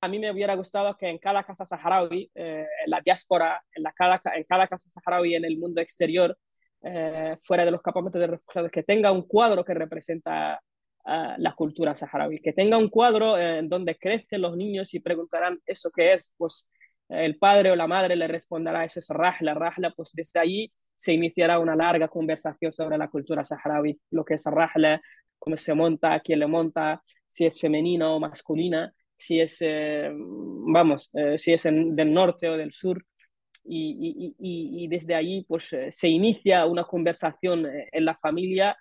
a 0.00 0.08
mí 0.08 0.18
me 0.18 0.30
hubiera 0.30 0.54
gustado 0.54 0.96
que 0.96 1.08
en 1.08 1.18
cada 1.18 1.44
casa 1.44 1.64
saharaui, 1.64 2.30
eh, 2.34 2.66
en 2.84 2.90
la 2.90 3.00
diáspora, 3.00 3.62
en, 3.72 3.84
cada, 3.94 4.66
casa 4.68 4.88
saharaui 4.90 5.34
en 5.34 5.44
el 5.44 5.58
mundo 5.58 5.80
exterior, 5.80 6.36
eh, 6.82 7.36
fuera 7.42 7.64
de 7.64 7.70
los 7.70 7.82
campamentos 7.82 8.20
de 8.20 8.26
refugiados, 8.26 8.70
que 8.70 8.82
tenga 8.82 9.10
un 9.10 9.22
cuadro 9.22 9.64
que 9.64 9.74
representa 9.74 10.60
uh, 11.04 11.34
la 11.38 11.54
cultura 11.54 11.94
saharaui, 11.94 12.40
que 12.40 12.52
tenga 12.52 12.76
un 12.78 12.90
cuadro 12.90 13.38
en 13.38 13.68
donde 13.68 13.96
crecen 13.96 14.42
los 14.42 14.56
niños 14.56 14.92
y 14.94 15.00
preguntarán 15.00 15.60
eso 15.66 15.90
qué 15.90 16.12
es, 16.12 16.34
pues 16.36 16.68
el 17.08 17.38
padre 17.38 17.70
o 17.70 17.76
la 17.76 17.86
madre 17.86 18.16
le 18.16 18.28
responderá 18.28 18.84
eso 18.84 18.98
es 18.98 19.08
Rahla, 19.10 19.54
Rahla, 19.54 19.92
pues 19.96 20.10
desde 20.12 20.40
ahí 20.40 20.72
se 20.94 21.12
iniciará 21.12 21.58
una 21.58 21.76
larga 21.76 22.08
conversación 22.08 22.72
sobre 22.72 22.98
la 22.98 23.08
cultura 23.08 23.44
saharaui, 23.44 24.00
lo 24.10 24.24
que 24.24 24.34
es 24.34 24.44
Rahla, 24.44 25.00
cómo 25.38 25.56
se 25.56 25.74
monta, 25.74 26.20
quién 26.20 26.40
le 26.40 26.46
monta, 26.46 27.02
si 27.26 27.46
es 27.46 27.58
femenina 27.60 28.10
o 28.10 28.20
masculina, 28.20 28.92
si 29.16 29.40
es, 29.40 29.58
eh, 29.60 30.10
vamos, 30.12 31.10
eh, 31.14 31.38
si 31.38 31.52
es 31.52 31.64
en, 31.66 31.96
del 31.96 32.12
norte 32.12 32.48
o 32.48 32.56
del 32.56 32.72
sur. 32.72 33.02
Y, 33.68 34.34
y, 34.38 34.84
y 34.84 34.88
desde 34.88 35.16
ahí 35.16 35.44
pues, 35.44 35.72
eh, 35.72 35.90
se 35.90 36.06
inicia 36.08 36.66
una 36.66 36.84
conversación 36.84 37.66
en 37.66 38.04
la 38.04 38.16
familia 38.16 38.76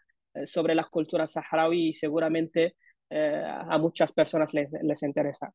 sobre 0.45 0.75
la 0.75 0.83
cultura 0.83 1.25
saharaui 1.27 1.87
y 1.87 1.93
seguramente 1.93 2.75
a 3.09 3.77
muchas 3.77 4.11
personas 4.11 4.53
les, 4.53 4.69
les 4.83 5.01
interesa. 5.01 5.51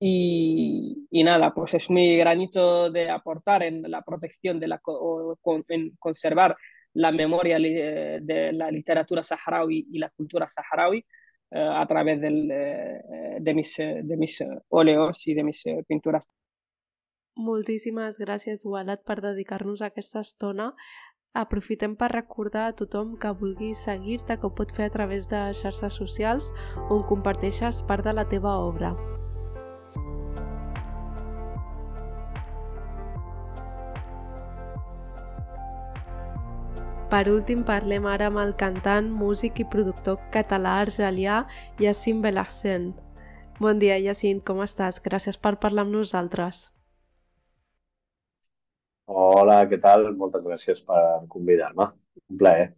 Y, 0.00 1.06
y, 1.10 1.22
nada, 1.24 1.54
pues 1.54 1.74
es 1.74 1.88
mi 1.90 2.16
granito 2.16 2.90
de 2.90 3.08
aportar 3.08 3.62
en 3.62 3.82
la 3.90 4.02
protección 4.02 4.58
de 4.60 4.68
la, 4.68 4.80
o, 4.84 5.38
en 5.68 5.96
conservar 5.96 6.56
la 6.92 7.12
memoria 7.12 7.58
de 7.58 8.50
la 8.52 8.70
literatura 8.70 9.22
saharaui 9.22 9.86
y 9.90 9.98
la 9.98 10.10
cultura 10.10 10.48
saharaui 10.48 10.98
eh, 10.98 11.04
a 11.54 11.86
través 11.86 12.20
del, 12.20 12.50
eh, 12.50 13.38
de, 13.40 13.54
mis, 13.54 13.74
de 13.78 14.16
mis 14.16 14.38
óleos 14.68 15.26
i 15.26 15.34
de 15.34 15.44
mis 15.44 15.62
pintures. 15.86 16.28
Moltíssimes 17.36 18.18
gràcies, 18.18 18.62
Walat, 18.64 19.02
per 19.02 19.18
dedicar-nos 19.22 19.82
a 19.82 19.90
aquesta 19.90 20.22
estona. 20.22 20.72
Aprofitem 21.34 21.96
per 21.98 22.12
recordar 22.12 22.68
a 22.68 22.74
tothom 22.78 23.16
que 23.18 23.32
vulgui 23.40 23.72
seguir-te 23.74 24.36
que 24.38 24.46
ho 24.46 24.54
pot 24.54 24.70
fer 24.76 24.86
a 24.86 24.94
través 24.94 25.26
de 25.32 25.40
xarxes 25.58 25.98
socials 25.98 26.52
on 26.94 27.02
comparteixes 27.10 27.82
part 27.88 28.06
de 28.06 28.14
la 28.14 28.28
teva 28.30 28.54
obra. 28.62 28.94
Per 37.14 37.28
últim, 37.30 37.60
parlem 37.62 38.08
ara 38.10 38.26
amb 38.26 38.40
el 38.42 38.48
cantant, 38.58 39.06
músic 39.14 39.60
i 39.62 39.64
productor 39.70 40.16
català 40.34 40.72
argelià 40.82 41.36
Yacine 41.78 42.24
Belhassen. 42.24 42.88
Bon 43.62 43.78
dia, 43.78 44.00
Yacine, 44.02 44.40
com 44.48 44.58
estàs? 44.64 44.98
Gràcies 45.04 45.38
per 45.38 45.52
parlar 45.62 45.84
amb 45.86 45.94
nosaltres. 45.94 46.64
Hola, 49.06 49.60
què 49.70 49.78
tal? 49.84 50.08
Moltes 50.18 50.42
gràcies 50.42 50.80
per 50.88 51.04
convidar-me. 51.36 51.86
Un 52.32 52.40
plaer 52.42 52.72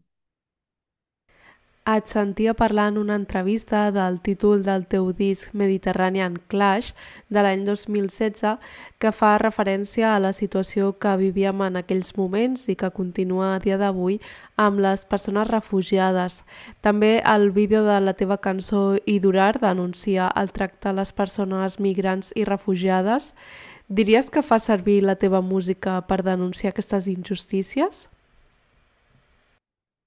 et 1.87 2.09
sentia 2.11 2.53
parlar 2.55 2.89
en 2.89 2.99
una 2.99 3.15
entrevista 3.15 3.93
del 3.93 4.19
títol 4.21 4.65
del 4.67 4.87
teu 4.91 5.13
disc 5.15 5.53
Mediterranean 5.55 6.35
Clash 6.51 6.89
de 7.31 7.45
l'any 7.47 7.63
2016 7.69 8.57
que 8.99 9.13
fa 9.15 9.37
referència 9.39 10.11
a 10.11 10.19
la 10.19 10.33
situació 10.35 10.97
que 10.99 11.13
vivíem 11.21 11.63
en 11.63 11.79
aquells 11.79 12.11
moments 12.19 12.67
i 12.67 12.75
que 12.75 12.91
continua 12.91 13.53
a 13.55 13.61
dia 13.63 13.79
d'avui 13.79 14.19
amb 14.57 14.83
les 14.83 15.07
persones 15.07 15.47
refugiades. 15.47 16.43
També 16.83 17.21
el 17.23 17.53
vídeo 17.55 17.85
de 17.87 18.01
la 18.03 18.17
teva 18.19 18.41
cançó 18.43 18.99
Idurar 19.07 19.61
denuncia 19.63 20.27
el 20.35 20.51
tracte 20.51 20.91
a 20.91 20.97
les 20.99 21.13
persones 21.13 21.79
migrants 21.79 22.33
i 22.35 22.45
refugiades. 22.45 23.35
Diries 23.87 24.29
que 24.35 24.43
fa 24.43 24.59
servir 24.59 25.05
la 25.07 25.15
teva 25.15 25.39
música 25.41 26.01
per 26.11 26.25
denunciar 26.27 26.75
aquestes 26.75 27.07
injustícies? 27.07 28.09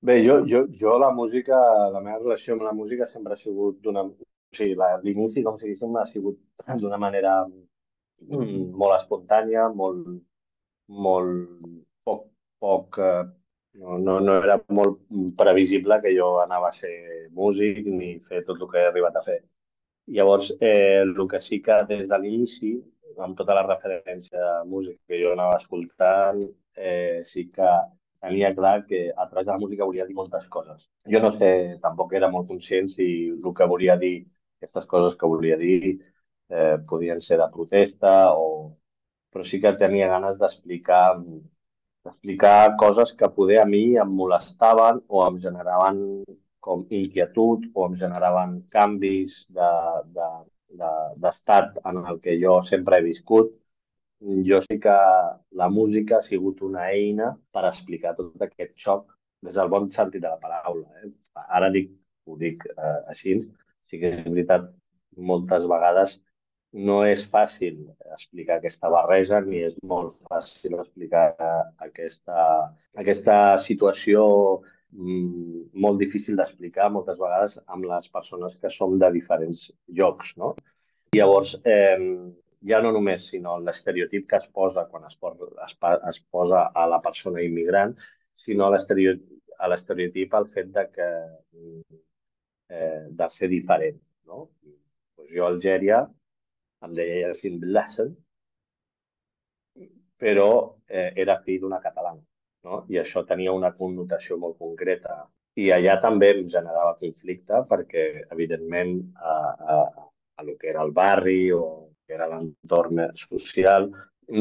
Bé, 0.02 0.16
jo, 0.26 0.36
jo, 0.48 0.66
jo 0.80 0.98
la 1.00 1.10
música, 1.12 1.58
la 1.94 2.00
meva 2.00 2.20
relació 2.20 2.54
amb 2.56 2.64
la 2.64 2.72
música 2.76 3.08
sempre 3.08 3.34
ha 3.36 3.40
sigut 3.40 3.82
d'una... 3.84 4.06
O 4.08 4.58
sigui, 4.58 4.76
l'inici, 5.04 5.44
com 5.46 5.58
si 5.60 5.68
diguéssim, 5.68 5.98
ha 6.00 6.06
sigut 6.10 6.40
d'una 6.82 6.98
manera 6.98 7.34
mm, 7.46 8.70
molt 8.82 8.96
espontània, 8.96 9.68
molt, 9.82 10.08
molt 11.06 11.68
poc, 12.08 12.24
poc 12.64 12.98
eh, 13.04 13.26
no, 13.84 14.00
no, 14.06 14.16
no 14.24 14.38
era 14.40 14.58
molt 14.80 15.04
previsible 15.38 16.00
que 16.06 16.16
jo 16.16 16.32
anava 16.46 16.72
a 16.72 16.78
ser 16.80 16.96
músic 17.42 17.84
ni 17.86 18.16
fer 18.32 18.42
tot 18.48 18.64
el 18.64 18.72
que 18.72 18.82
he 18.82 18.88
arribat 18.94 19.20
a 19.20 19.26
fer. 19.28 19.40
Llavors, 20.18 20.50
eh, 20.72 21.04
el 21.04 21.28
que 21.30 21.44
sí 21.44 21.62
que 21.62 21.84
des 21.92 22.08
de 22.10 22.18
l'inici, 22.24 22.74
amb 23.20 23.38
tota 23.38 23.60
la 23.60 23.68
referència 23.68 24.40
de 24.40 24.58
música 24.74 25.00
que 25.12 25.22
jo 25.22 25.36
anava 25.36 25.60
escoltant, 25.60 26.42
eh, 26.76 27.20
sí 27.32 27.50
que 27.54 27.70
tenia 28.22 28.54
clar 28.56 28.86
que 28.88 29.02
a 29.16 29.28
través 29.30 29.46
de 29.48 29.52
la 29.54 29.60
música 29.60 29.86
volia 29.86 30.06
dir 30.06 30.16
moltes 30.16 30.48
coses. 30.48 30.90
Jo 31.14 31.22
no 31.24 31.32
sé, 31.36 31.52
tampoc 31.84 32.14
era 32.20 32.30
molt 32.32 32.48
conscient 32.50 32.90
si 32.92 33.08
el 33.32 33.54
que 33.56 33.68
volia 33.74 33.98
dir, 33.98 34.16
aquestes 34.60 34.86
coses 34.94 35.18
que 35.20 35.30
volia 35.34 35.58
dir, 35.58 35.96
eh, 36.50 36.78
podien 36.90 37.20
ser 37.22 37.38
de 37.44 37.50
protesta 37.54 38.34
o... 38.36 38.76
Però 39.30 39.44
sí 39.46 39.60
que 39.62 39.70
tenia 39.78 40.08
ganes 40.10 40.40
d'explicar 40.40 41.04
d'explicar 42.06 42.76
coses 42.82 43.12
que 43.20 43.28
poder 43.38 43.60
a 43.62 43.66
mi 43.74 43.82
em 44.04 44.12
molestaven 44.22 45.02
o 45.08 45.22
em 45.28 45.38
generaven 45.46 46.00
com 46.68 46.86
inquietud 47.02 47.68
o 47.76 47.86
em 47.90 47.96
generaven 48.04 48.56
canvis 48.74 49.36
d'estat 49.58 50.16
de, 51.76 51.82
de, 51.82 51.86
de, 51.86 51.90
en 51.92 52.02
el 52.14 52.20
que 52.26 52.38
jo 52.44 52.60
sempre 52.72 53.00
he 53.00 53.06
viscut 53.12 53.54
jo 54.22 54.60
sí 54.62 54.80
que 54.80 54.96
la 55.52 55.70
música 55.70 56.18
ha 56.18 56.22
sigut 56.22 56.62
una 56.62 56.90
eina 56.92 57.32
per 57.54 57.66
explicar 57.70 58.16
tot 58.18 58.42
aquest 58.48 58.76
xoc 58.78 59.06
des 59.42 59.56
del 59.56 59.70
bon 59.72 59.90
sentit 59.90 60.22
de 60.22 60.28
la 60.28 60.40
paraula. 60.40 60.88
Eh? 61.04 61.12
Ara 61.48 61.70
dic, 61.72 61.92
ho 62.28 62.36
dic 62.38 62.66
eh, 62.76 63.00
així, 63.14 63.38
sí 63.88 64.00
que 64.00 64.12
és 64.16 64.26
veritat, 64.26 64.68
moltes 65.16 65.66
vegades 65.68 66.18
no 66.72 67.00
és 67.08 67.24
fàcil 67.34 67.80
explicar 68.14 68.60
aquesta 68.60 68.90
barreja 68.94 69.40
ni 69.42 69.64
és 69.66 69.78
molt 69.92 70.20
fàcil 70.30 70.76
explicar 70.78 71.32
aquesta, 71.82 72.44
aquesta 73.02 73.38
situació 73.58 74.26
mm, 74.92 75.72
molt 75.74 75.98
difícil 76.04 76.38
d'explicar 76.38 76.92
moltes 76.94 77.18
vegades 77.18 77.58
amb 77.66 77.90
les 77.90 78.06
persones 78.14 78.56
que 78.62 78.70
som 78.70 79.00
de 79.00 79.10
diferents 79.16 79.72
llocs. 79.88 80.36
No? 80.38 80.54
Llavors, 81.16 81.56
eh, 81.66 81.98
ja 82.68 82.82
no 82.84 82.92
només, 82.92 83.28
sinó 83.32 83.58
l'estereotip 83.64 84.28
que 84.30 84.38
es 84.38 84.48
posa 84.56 84.86
quan 84.92 85.06
es 85.08 85.16
posa, 85.16 85.48
es, 85.66 85.76
es 86.12 86.20
posa 86.32 86.66
a 86.76 86.86
la 86.88 87.00
persona 87.00 87.44
immigrant, 87.44 87.96
sinó 88.34 88.68
a 88.68 88.72
l'estereotip 89.72 90.34
al 90.36 90.48
fet 90.54 90.72
de 90.76 90.86
que 90.92 91.10
eh, 92.70 93.08
de 93.10 93.30
ser 93.30 93.50
diferent. 93.50 94.00
No? 94.26 94.50
Pues 95.16 95.30
jo 95.36 95.46
a 95.46 95.52
Algèria 95.54 96.04
em 96.86 96.96
deia 96.96 97.28
Yassin 97.28 97.60
Billassen, 97.60 98.16
però 100.20 100.50
eh, 100.88 101.12
era 101.16 101.40
fill 101.44 101.62
d'una 101.64 101.82
catalana. 101.84 102.22
No? 102.68 102.84
I 102.92 103.00
això 103.00 103.24
tenia 103.28 103.56
una 103.56 103.72
connotació 103.76 104.38
molt 104.38 104.58
concreta. 104.60 105.22
I 105.60 105.72
allà 105.76 105.98
també 106.04 106.34
em 106.36 106.46
generava 106.48 106.96
conflicte 107.00 107.64
perquè, 107.68 108.06
evidentment, 108.32 109.00
a, 109.16 109.36
a, 109.76 109.78
a 110.40 110.44
lo 110.44 110.56
que 110.60 110.70
era 110.72 110.84
el 110.84 110.92
barri 110.96 111.52
o 111.56 111.64
que 112.10 112.18
era 112.18 112.26
l'entorn 112.32 113.04
social, 113.14 113.86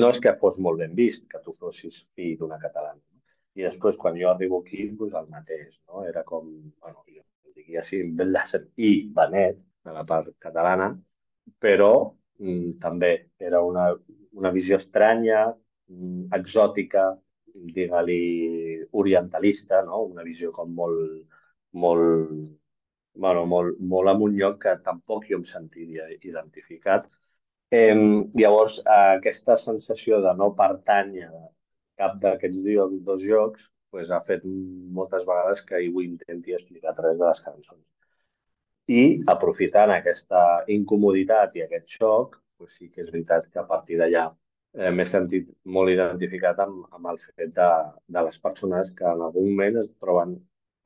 no 0.00 0.09
és 0.14 0.18
que 0.24 0.33
fos 0.40 0.57
molt 0.64 0.81
ben 0.81 0.94
vist 0.96 1.26
que 1.28 1.40
tu 1.44 1.52
fossis 1.52 2.00
fill 2.16 2.38
d'una 2.40 2.57
catalana. 2.62 3.02
I 3.61 3.66
després, 3.66 3.96
quan 4.00 4.16
jo 4.16 4.31
arribo 4.31 4.62
aquí, 4.62 4.87
doncs 4.96 5.16
el 5.20 5.28
mateix, 5.28 5.74
no? 5.90 6.04
Era 6.09 6.22
com, 6.24 6.48
bueno, 6.81 7.04
jo 7.12 7.24
dic 7.57 7.76
així, 7.83 8.00
Bellàcer 8.16 8.62
i 8.88 8.92
Benet, 9.12 9.61
de 9.85 9.94
la 9.96 10.04
part 10.09 10.33
catalana, 10.44 10.88
però 11.61 11.92
mm, 12.40 12.76
també 12.81 13.11
era 13.50 13.61
una, 13.64 13.90
una 14.40 14.52
visió 14.57 14.81
estranya, 14.81 15.44
mm, 15.92 16.28
exòtica, 16.38 17.11
digue-li 17.76 18.22
orientalista, 19.02 19.83
no? 19.85 20.04
una 20.14 20.24
visió 20.24 20.52
com 20.54 20.72
molt, 20.81 21.38
molt, 21.85 22.35
bueno, 23.18 23.46
molt, 23.52 23.81
molt 23.92 24.12
en 24.14 24.26
un 24.28 24.37
lloc 24.40 24.61
que 24.64 24.76
tampoc 24.88 25.26
jo 25.28 25.40
em 25.40 25.46
sentia 25.48 26.07
identificat 26.20 27.09
Eh, 27.70 27.94
llavors, 28.40 28.78
eh, 28.78 29.16
aquesta 29.18 29.57
sensació 29.61 30.22
de 30.24 30.33
no 30.40 30.54
pertànyer 30.57 31.28
a 31.28 31.42
cap 32.00 32.14
d'aquests 32.22 33.02
dos 33.09 33.20
jocs 33.22 33.66
pues, 33.90 34.11
ha 34.11 34.20
fet 34.24 34.44
moltes 34.98 35.24
vegades 35.28 35.61
que 35.68 35.83
ho 35.88 36.02
intenti 36.04 36.54
explicar 36.57 36.92
a 36.92 36.96
través 37.00 37.18
de 37.18 37.26
les 37.26 37.40
cançons. 37.44 37.85
I 38.88 39.02
aprofitant 39.35 39.92
aquesta 39.92 40.42
incomoditat 40.78 41.57
i 41.57 41.64
aquest 41.66 41.96
xoc, 41.98 42.38
pues, 42.57 42.72
sí 42.78 42.88
que 42.88 43.02
és 43.04 43.12
veritat 43.12 43.48
que 43.52 43.61
a 43.61 43.66
partir 43.68 44.00
d'allà 44.00 44.24
eh, 44.74 44.90
m'he 44.90 45.04
sentit 45.04 45.50
molt 45.76 45.92
identificat 45.92 46.61
amb, 46.64 46.87
amb 46.96 47.12
el 47.12 47.20
fet 47.20 47.52
de, 47.61 47.70
de 48.16 48.26
les 48.28 48.38
persones 48.48 48.92
que 48.96 49.09
en 49.12 49.24
algun 49.28 49.50
moment 49.50 49.81
es 49.85 49.90
troben 50.00 50.38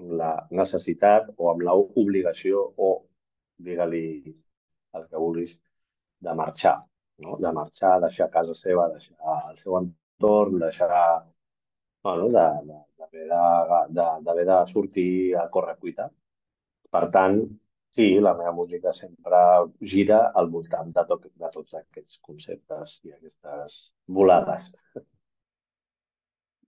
amb 0.03 0.17
la 0.19 0.33
necessitat 0.51 1.31
o 1.37 1.51
amb 1.53 1.63
l'obligació 1.69 2.73
o, 2.77 2.95
digue-li 3.71 4.07
el 4.99 5.07
que 5.07 5.21
vulguis, 5.21 5.55
de 6.27 6.35
marxar, 6.41 6.77
no? 7.25 7.37
de 7.45 7.53
marxar, 7.59 7.99
deixar 8.07 8.31
casa 8.37 8.55
seva, 8.59 8.89
deixar 8.95 9.37
el 9.51 9.57
seu 9.61 9.79
entorn, 9.81 10.59
deixar 10.63 10.91
bueno, 12.03 12.29
d'haver 12.35 13.27
de, 13.29 13.43
de, 13.97 14.07
de, 14.27 14.35
de, 14.35 14.45
de 14.51 14.59
sortir 14.73 15.37
a 15.39 15.49
córrer 15.55 15.77
cuita. 15.79 16.09
Per 16.93 17.05
tant, 17.15 17.39
sí, 17.97 18.09
la 18.27 18.35
meva 18.39 18.53
música 18.57 18.93
sempre 18.93 19.43
gira 19.95 20.21
al 20.41 20.51
voltant 20.57 20.91
de, 20.97 21.05
tot, 21.11 21.29
de 21.45 21.51
tots 21.55 21.79
aquests 21.81 22.19
conceptes 22.29 22.99
i 23.07 23.15
aquestes 23.15 23.79
volades. 24.19 24.71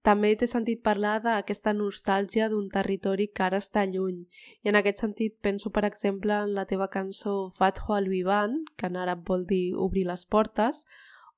També 0.05 0.35
t'he 0.37 0.47
sentit 0.51 0.83
parlar 0.85 1.15
d'aquesta 1.25 1.73
nostàlgia 1.77 2.51
d'un 2.53 2.67
territori 2.73 3.29
que 3.33 3.47
ara 3.47 3.61
està 3.63 3.87
lluny. 3.89 4.19
I 4.63 4.73
en 4.73 4.81
aquest 4.81 5.01
sentit 5.01 5.39
penso, 5.41 5.71
per 5.71 5.87
exemple, 5.89 6.43
en 6.45 6.53
la 6.59 6.67
teva 6.73 6.91
cançó 6.99 7.37
Fatho 7.61 7.97
al 7.97 8.11
Vivan, 8.13 8.61
que 8.77 8.93
en 8.93 9.01
àrab 9.01 9.25
vol 9.31 9.47
dir 9.49 9.65
obrir 9.87 10.05
les 10.11 10.27
portes, 10.27 10.85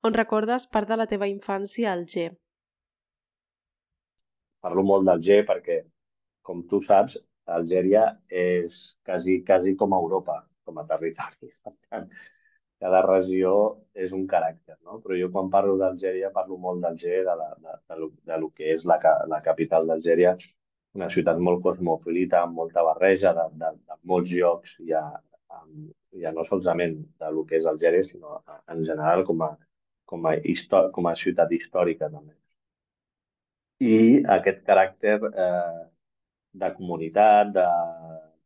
on 0.03 0.19
recordes 0.19 0.67
part 0.67 0.91
de 0.91 0.99
la 0.99 1.07
teva 1.07 1.31
infància 1.31 1.93
al 1.93 2.05
G 2.11 2.29
parlo 4.67 4.83
molt 4.83 5.07
del 5.07 5.23
G 5.23 5.41
perquè, 5.47 5.81
com 6.47 6.63
tu 6.71 6.81
saps, 6.83 7.17
Algèria 7.57 8.03
és 8.43 8.73
quasi, 9.07 9.37
quasi 9.47 9.75
com 9.79 9.93
Europa, 9.95 10.41
com 10.67 10.81
a 10.81 10.87
territori. 10.89 11.53
Cada 12.83 13.01
regió 13.05 13.53
és 14.05 14.11
un 14.13 14.25
caràcter, 14.31 14.75
no? 14.85 14.99
Però 15.03 15.17
jo 15.17 15.29
quan 15.33 15.49
parlo 15.53 15.77
d'Algèria 15.81 16.29
parlo 16.35 16.57
molt 16.65 16.83
d'Alger, 16.83 17.23
de, 17.25 17.35
la, 17.41 17.47
de, 17.63 17.75
de, 17.89 17.99
lo, 18.01 18.09
de 18.31 18.39
lo 18.43 18.49
que 18.53 18.71
és 18.73 18.85
la, 18.91 18.97
la 19.33 19.41
capital 19.47 19.89
d'Algèria, 19.89 20.35
una 20.97 21.09
ciutat 21.13 21.41
molt 21.47 21.63
cosmopolita, 21.65 22.43
amb 22.43 22.57
molta 22.61 22.83
barreja 22.85 23.33
de, 23.37 23.47
de, 23.63 23.71
de 23.89 23.99
molts 24.11 24.33
llocs, 24.33 24.75
ja, 24.91 25.03
ja 26.23 26.33
no 26.33 26.45
solament 26.45 26.99
de 27.21 27.31
lo 27.33 27.45
que 27.49 27.57
és 27.61 27.69
Algèria, 27.73 28.05
sinó 28.05 28.41
en 28.73 28.83
general 28.85 29.25
com 29.25 29.45
a, 29.49 29.53
com 30.05 30.29
a, 30.29 30.35
com 30.93 31.09
a 31.09 31.15
ciutat 31.23 31.53
històrica 31.57 32.11
també 32.13 32.37
i 33.79 34.23
aquest 34.37 34.63
caràcter 34.65 35.17
eh, 35.27 35.81
de 36.61 36.69
comunitat, 36.77 37.51
de, 37.53 37.65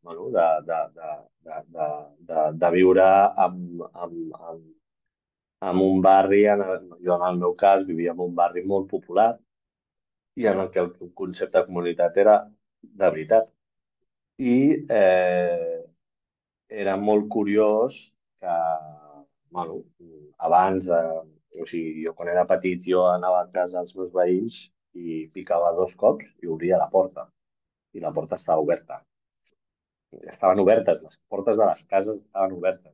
bueno, 0.02 0.28
de, 0.30 0.46
de, 0.68 0.78
de, 0.98 1.10
de, 1.44 1.62
de, 1.76 1.88
de, 2.28 2.58
de 2.58 2.70
viure 2.74 3.06
amb, 3.46 3.82
amb, 3.92 4.34
amb, 4.50 4.64
amb 5.70 5.82
un 5.86 6.02
barri, 6.02 6.44
en 6.50 6.62
el, 6.66 6.88
jo 7.06 7.16
en 7.16 7.26
el 7.28 7.38
meu 7.38 7.54
cas 7.58 7.86
vivia 7.86 8.14
en 8.16 8.22
un 8.26 8.34
barri 8.34 8.64
molt 8.66 8.88
popular 8.90 9.30
i 10.36 10.46
en 10.50 10.60
el 10.60 10.70
que 10.72 10.80
el 10.80 10.92
concepte 11.14 11.58
de 11.58 11.66
comunitat 11.68 12.16
era 12.24 12.36
de 12.82 13.10
veritat. 13.10 13.48
I 14.42 14.56
eh, 14.90 15.82
era 16.82 16.96
molt 16.96 17.28
curiós 17.28 17.98
que, 18.40 18.56
bueno, 19.50 19.82
abans, 20.38 20.88
de, 20.88 21.00
o 21.60 21.66
sigui, 21.68 22.02
jo 22.06 22.14
quan 22.16 22.32
era 22.32 22.46
petit 22.48 22.82
jo 22.88 23.04
anava 23.10 23.42
a 23.44 23.50
casa 23.52 23.78
dels 23.78 23.94
meus 23.98 24.10
veïns 24.16 24.58
i 24.98 25.26
picava 25.34 25.72
dos 25.76 25.94
cops 26.02 26.26
i 26.42 26.50
obria 26.56 26.80
la 26.80 26.90
porta. 26.90 27.28
I 27.92 28.00
la 28.00 28.12
porta 28.16 28.40
estava 28.40 28.64
oberta. 28.64 29.02
Estaven 30.20 30.60
obertes, 30.60 31.00
les 31.02 31.16
portes 31.28 31.56
de 31.56 31.64
les 31.66 31.80
cases 31.88 32.20
estaven 32.20 32.58
obertes. 32.58 32.92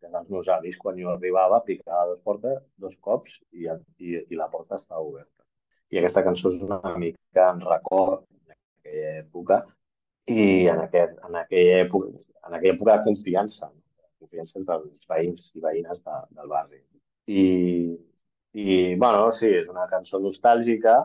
Dels 0.00 0.30
meus 0.32 0.48
avis, 0.48 0.78
quan 0.80 0.96
jo 0.98 1.10
arribava, 1.12 1.60
picava 1.66 2.06
dos 2.08 2.20
portes, 2.24 2.62
dos 2.80 2.94
cops 3.04 3.34
i, 3.52 3.66
i, 4.00 4.14
i 4.32 4.38
la 4.38 4.48
porta 4.48 4.78
estava 4.78 5.02
oberta. 5.04 5.44
I 5.90 6.00
aquesta 6.00 6.22
cançó 6.24 6.50
és 6.54 6.62
una 6.64 6.94
mica 6.98 7.50
en 7.50 7.60
record 7.66 8.24
d'aquella 8.48 9.12
època 9.20 9.60
i 10.30 10.66
en, 10.72 10.80
aquest, 10.86 11.18
en, 11.26 11.36
aquella 11.42 11.76
època, 11.84 12.24
en 12.48 12.56
aquella 12.56 12.74
època 12.74 12.96
de 12.96 13.04
confiança, 13.10 13.70
confiança 14.20 14.58
entre 14.60 14.78
els 14.80 15.08
veïns 15.10 15.50
i 15.54 15.64
veïnes 15.64 16.02
de, 16.04 16.18
del 16.38 16.52
barri. 16.54 16.82
I, 17.30 17.44
i, 18.52 18.66
bueno, 19.00 19.28
sí, 19.36 19.50
és 19.60 19.68
una 19.70 19.86
cançó 19.90 20.20
nostàlgica, 20.22 20.96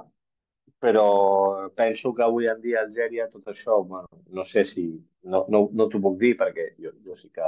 però 0.85 1.69
penso 1.73 2.13
que 2.13 2.23
avui 2.23 2.47
en 2.51 2.59
dia 2.61 2.81
a 2.81 2.85
Algèria 2.85 3.29
tot 3.31 3.47
això, 3.53 3.79
bueno, 3.91 4.23
no 4.37 4.43
sé 4.45 4.63
si, 4.71 4.85
no, 5.33 5.45
no, 5.49 5.63
no 5.73 5.87
t'ho 5.89 6.01
puc 6.03 6.19
dir 6.21 6.35
perquè 6.41 6.67
jo, 6.83 6.91
jo 7.05 7.15
sí 7.21 7.31
que 7.33 7.47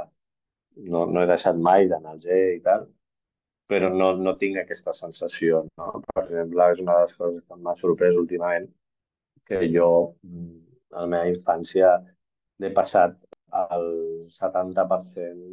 no, 0.93 1.05
no 1.05 1.21
he 1.21 1.29
deixat 1.29 1.59
mai 1.67 1.87
d'anar 1.91 2.13
a 2.13 2.17
Alger 2.17 2.39
i 2.55 2.61
tal, 2.65 2.87
però 3.71 3.89
no, 3.93 4.09
no 4.25 4.33
tinc 4.41 4.57
aquesta 4.61 4.93
sensació. 4.95 5.63
No? 5.77 6.01
Per 6.09 6.23
exemple, 6.23 6.67
és 6.73 6.81
una 6.83 6.97
de 6.97 7.05
les 7.05 7.15
coses 7.21 7.43
que 7.45 7.59
m'ha 7.61 7.75
sorprès 7.79 8.19
últimament, 8.23 8.67
que 9.47 9.61
jo, 9.73 9.89
mm, 10.25 10.59
a 10.95 11.03
la 11.03 11.11
meva 11.13 11.31
infància, 11.33 11.93
l'he 12.61 12.71
passat 12.79 13.17
el 13.63 13.89
70% 14.33 15.49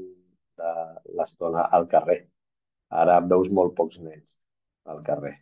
de 0.61 0.73
l'estona 1.19 1.69
al 1.79 1.89
carrer. 1.93 2.21
Ara 3.05 3.21
veus 3.35 3.51
molt 3.61 3.75
pocs 3.77 3.99
nens 4.01 4.37
al 4.95 5.03
carrer. 5.11 5.35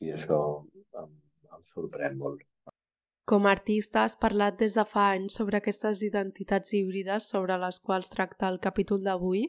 I 0.00 0.14
això 0.16 0.40
em, 0.98 1.10
em 1.56 1.66
sorprèn 1.74 2.16
molt. 2.18 2.42
Com 3.30 3.46
a 3.46 3.52
artista 3.54 4.02
has 4.02 4.16
parlat 4.18 4.56
des 4.58 4.74
de 4.74 4.84
fa 4.92 5.10
anys 5.14 5.36
sobre 5.38 5.58
aquestes 5.60 6.00
identitats 6.02 6.72
híbrides 6.74 7.28
sobre 7.30 7.58
les 7.62 7.78
quals 7.78 8.10
tracta 8.10 8.48
el 8.50 8.58
capítol 8.64 9.04
d'avui 9.04 9.44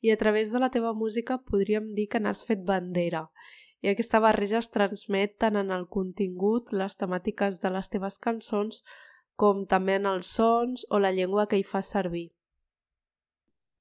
i 0.00 0.12
a 0.12 0.16
través 0.22 0.52
de 0.54 0.62
la 0.62 0.70
teva 0.76 0.94
música 0.96 1.36
podríem 1.50 1.90
dir 1.98 2.06
que 2.12 2.20
n'has 2.20 2.46
fet 2.48 2.62
bandera. 2.70 3.26
I 3.84 3.90
aquesta 3.92 4.22
barreja 4.24 4.62
es 4.62 4.72
transmet 4.72 5.36
tant 5.42 5.58
en 5.60 5.74
el 5.74 5.84
contingut, 5.98 6.72
les 6.72 6.96
temàtiques 6.96 7.60
de 7.60 7.74
les 7.74 7.92
teves 7.92 8.16
cançons, 8.28 8.80
com 9.36 9.66
també 9.68 9.98
en 10.00 10.08
els 10.14 10.32
sons 10.38 10.86
o 10.88 11.02
la 11.02 11.12
llengua 11.12 11.44
que 11.50 11.60
hi 11.60 11.66
fas 11.74 11.92
servir. 11.92 12.30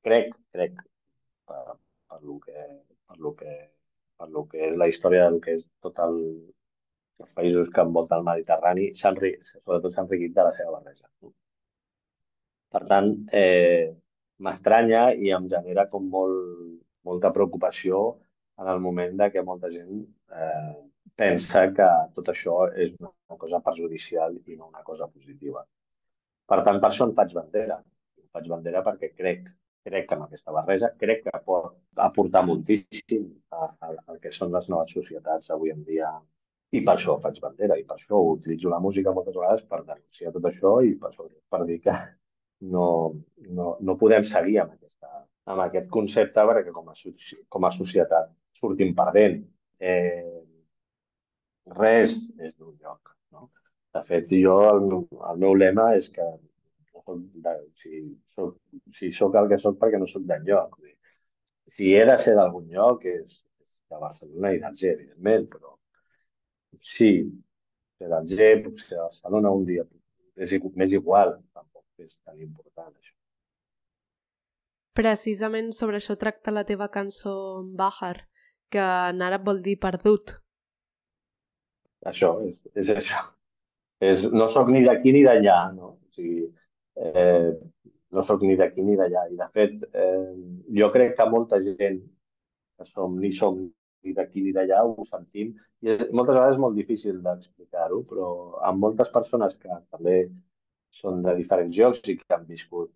Crec, 0.04 0.36
crec, 0.52 0.84
per, 1.48 1.80
per, 2.12 2.20
lo 2.22 2.36
que, 2.44 2.68
per 3.08 3.18
lo 3.24 3.32
que 3.40 3.56
per 4.18 4.30
lo 4.32 4.46
que 4.52 4.62
és 4.70 4.76
la 4.80 4.88
història 4.88 5.26
del 5.30 5.42
que 5.44 5.56
és 5.58 5.66
tot 5.84 5.98
el, 6.04 6.20
els 7.24 7.32
països 7.40 7.70
que 7.74 7.84
envolten 7.88 8.20
el 8.20 8.26
Mediterrani, 8.30 8.90
sobretot 9.00 9.92
s'han 9.94 10.08
enriquit 10.08 10.34
de 10.36 10.48
la 10.48 10.54
seva 10.58 10.78
barreja. 10.78 11.08
Per 12.76 12.82
tant, 12.92 13.12
eh, 13.42 13.94
m'estranya 14.46 15.06
i 15.26 15.32
em 15.38 15.48
genera 15.54 15.86
com 15.92 16.10
molt, 16.16 16.82
molta 17.08 17.32
preocupació 17.38 18.02
en 18.60 18.68
el 18.74 18.82
moment 18.84 19.16
de 19.22 19.30
que 19.32 19.44
molta 19.50 19.72
gent 19.72 20.02
eh, 20.42 20.74
pensa 21.16 21.66
que 21.78 21.88
tot 22.18 22.32
això 22.34 22.58
és 22.86 22.92
una 23.00 23.40
cosa 23.44 23.62
perjudicial 23.68 24.36
i 24.46 24.58
no 24.60 24.68
una 24.68 24.84
cosa 24.84 25.08
positiva. 25.08 25.64
Per 26.52 26.62
tant, 26.66 26.82
per 26.82 26.90
això 26.90 27.08
en 27.08 27.16
faig 27.18 27.32
bandera. 27.38 27.80
En 28.20 28.28
faig 28.36 28.50
bandera 28.52 28.84
perquè 28.86 29.12
crec, 29.16 29.48
crec 29.88 30.08
que 30.10 30.18
amb 30.18 30.28
aquesta 30.28 30.54
barreja, 30.56 30.92
crec 31.00 31.24
que 31.26 31.44
pot 31.48 31.78
aportar 32.10 32.44
moltíssim 32.46 33.28
al 33.56 34.20
que 34.22 34.32
són 34.38 34.52
les 34.56 34.68
noves 34.74 34.92
societats 34.98 35.52
avui 35.56 35.72
en 35.74 35.84
dia 35.88 36.12
i 36.76 36.84
per 36.86 36.96
això 36.96 37.18
faig 37.24 37.40
bandera 37.44 37.78
i 37.80 37.86
per 37.88 37.98
això 37.98 38.22
utilitzo 38.36 38.70
la 38.72 38.82
música 38.84 39.14
moltes 39.16 39.36
vegades 39.38 39.66
per 39.72 39.82
denunciar 39.84 40.34
tot 40.36 40.48
això 40.50 40.78
i 40.84 40.94
per, 41.02 41.12
per 41.52 41.62
dir 41.70 41.80
que 41.84 41.96
no, 42.76 42.88
no, 43.58 43.76
no 43.82 43.98
podem 44.00 44.24
seguir 44.28 44.60
amb, 44.64 44.76
aquesta, 44.78 45.12
amb 45.52 45.66
aquest 45.66 45.90
concepte 45.94 46.46
perquè 46.50 46.74
com 46.76 46.90
a, 46.92 46.96
com 47.50 47.68
a 47.68 47.74
societat 47.76 48.32
sortim 48.60 48.96
perdent. 48.98 49.44
Eh, 49.80 50.42
res 51.80 52.16
és 52.40 52.56
d'un 52.56 52.74
lloc. 52.82 53.16
No? 53.36 53.50
De 53.96 54.04
fet, 54.10 54.30
jo, 54.32 54.58
el, 54.72 54.92
el 55.32 55.42
meu 55.44 55.56
lema 55.60 55.92
és 56.00 56.08
que 56.14 56.26
no 56.26 57.18
de, 57.46 57.56
si, 57.82 58.04
soc, 58.34 58.58
si 58.98 59.12
soc 59.12 59.36
el 59.42 59.50
que 59.52 59.60
soc 59.62 59.80
perquè 59.82 60.02
no 60.02 60.10
soc 60.10 60.26
d'enlloc. 60.30 60.80
Si 61.76 61.94
he 61.98 62.04
de 62.08 62.16
ser 62.22 62.36
d'algun 62.38 62.68
lloc 62.72 63.06
és, 63.10 63.40
és 63.62 63.72
de 63.92 64.02
Barcelona 64.02 64.54
i 64.54 64.62
d'Alger, 64.62 64.94
evidentment, 64.96 65.48
però 65.52 65.74
sí, 66.84 67.12
que 68.00 68.10
l'Alger, 68.12 68.64
potser 68.66 68.98
a 68.98 69.08
Barcelona 69.08 69.52
un 69.56 69.66
dia 69.68 69.86
és 70.36 70.52
més 70.76 70.92
igual, 70.92 71.38
tampoc 71.56 71.84
és 72.04 72.18
tan 72.24 72.40
important 72.42 72.92
això. 72.92 73.14
Precisament 74.96 75.72
sobre 75.76 76.00
això 76.00 76.16
tracta 76.20 76.52
la 76.52 76.64
teva 76.68 76.88
cançó 76.92 77.64
Bahar, 77.76 78.28
que 78.72 78.84
en 78.84 79.24
àrab 79.24 79.46
vol 79.48 79.62
dir 79.64 79.78
perdut. 79.80 80.36
Això, 82.06 82.36
és, 82.48 82.62
és 82.76 82.92
això. 82.92 83.24
És, 84.04 84.26
no 84.32 84.48
sóc 84.52 84.70
ni 84.72 84.84
d'aquí 84.86 85.12
ni 85.16 85.24
d'allà, 85.24 85.58
no? 85.76 85.96
O 85.96 86.16
sigui, 86.16 86.46
eh, 87.00 87.52
no 88.12 88.24
sóc 88.28 88.44
ni 88.44 88.56
d'aquí 88.60 88.84
ni 88.84 88.96
d'allà. 89.00 89.26
I, 89.32 89.40
de 89.40 89.48
fet, 89.56 89.80
eh, 89.92 90.36
jo 90.80 90.92
crec 90.94 91.16
que 91.18 91.30
molta 91.32 91.62
gent 91.64 92.02
que 92.76 92.88
som, 92.88 93.16
ni 93.20 93.32
som 93.36 93.64
ni 94.06 94.14
d'aquí 94.18 94.44
ni 94.46 94.54
d'allà, 94.56 94.84
ho 94.86 95.06
sentim. 95.10 95.54
I 95.86 95.96
moltes 96.18 96.36
vegades 96.36 96.56
és 96.56 96.62
molt 96.62 96.78
difícil 96.78 97.22
d'explicar-ho, 97.26 98.02
però 98.10 98.28
amb 98.70 98.84
moltes 98.86 99.10
persones 99.14 99.56
que 99.62 99.80
també 99.94 100.20
són 101.00 101.24
de 101.26 101.36
diferents 101.40 101.76
llocs 101.76 102.02
i 102.08 102.18
que 102.20 102.36
han 102.36 102.46
viscut 102.48 102.92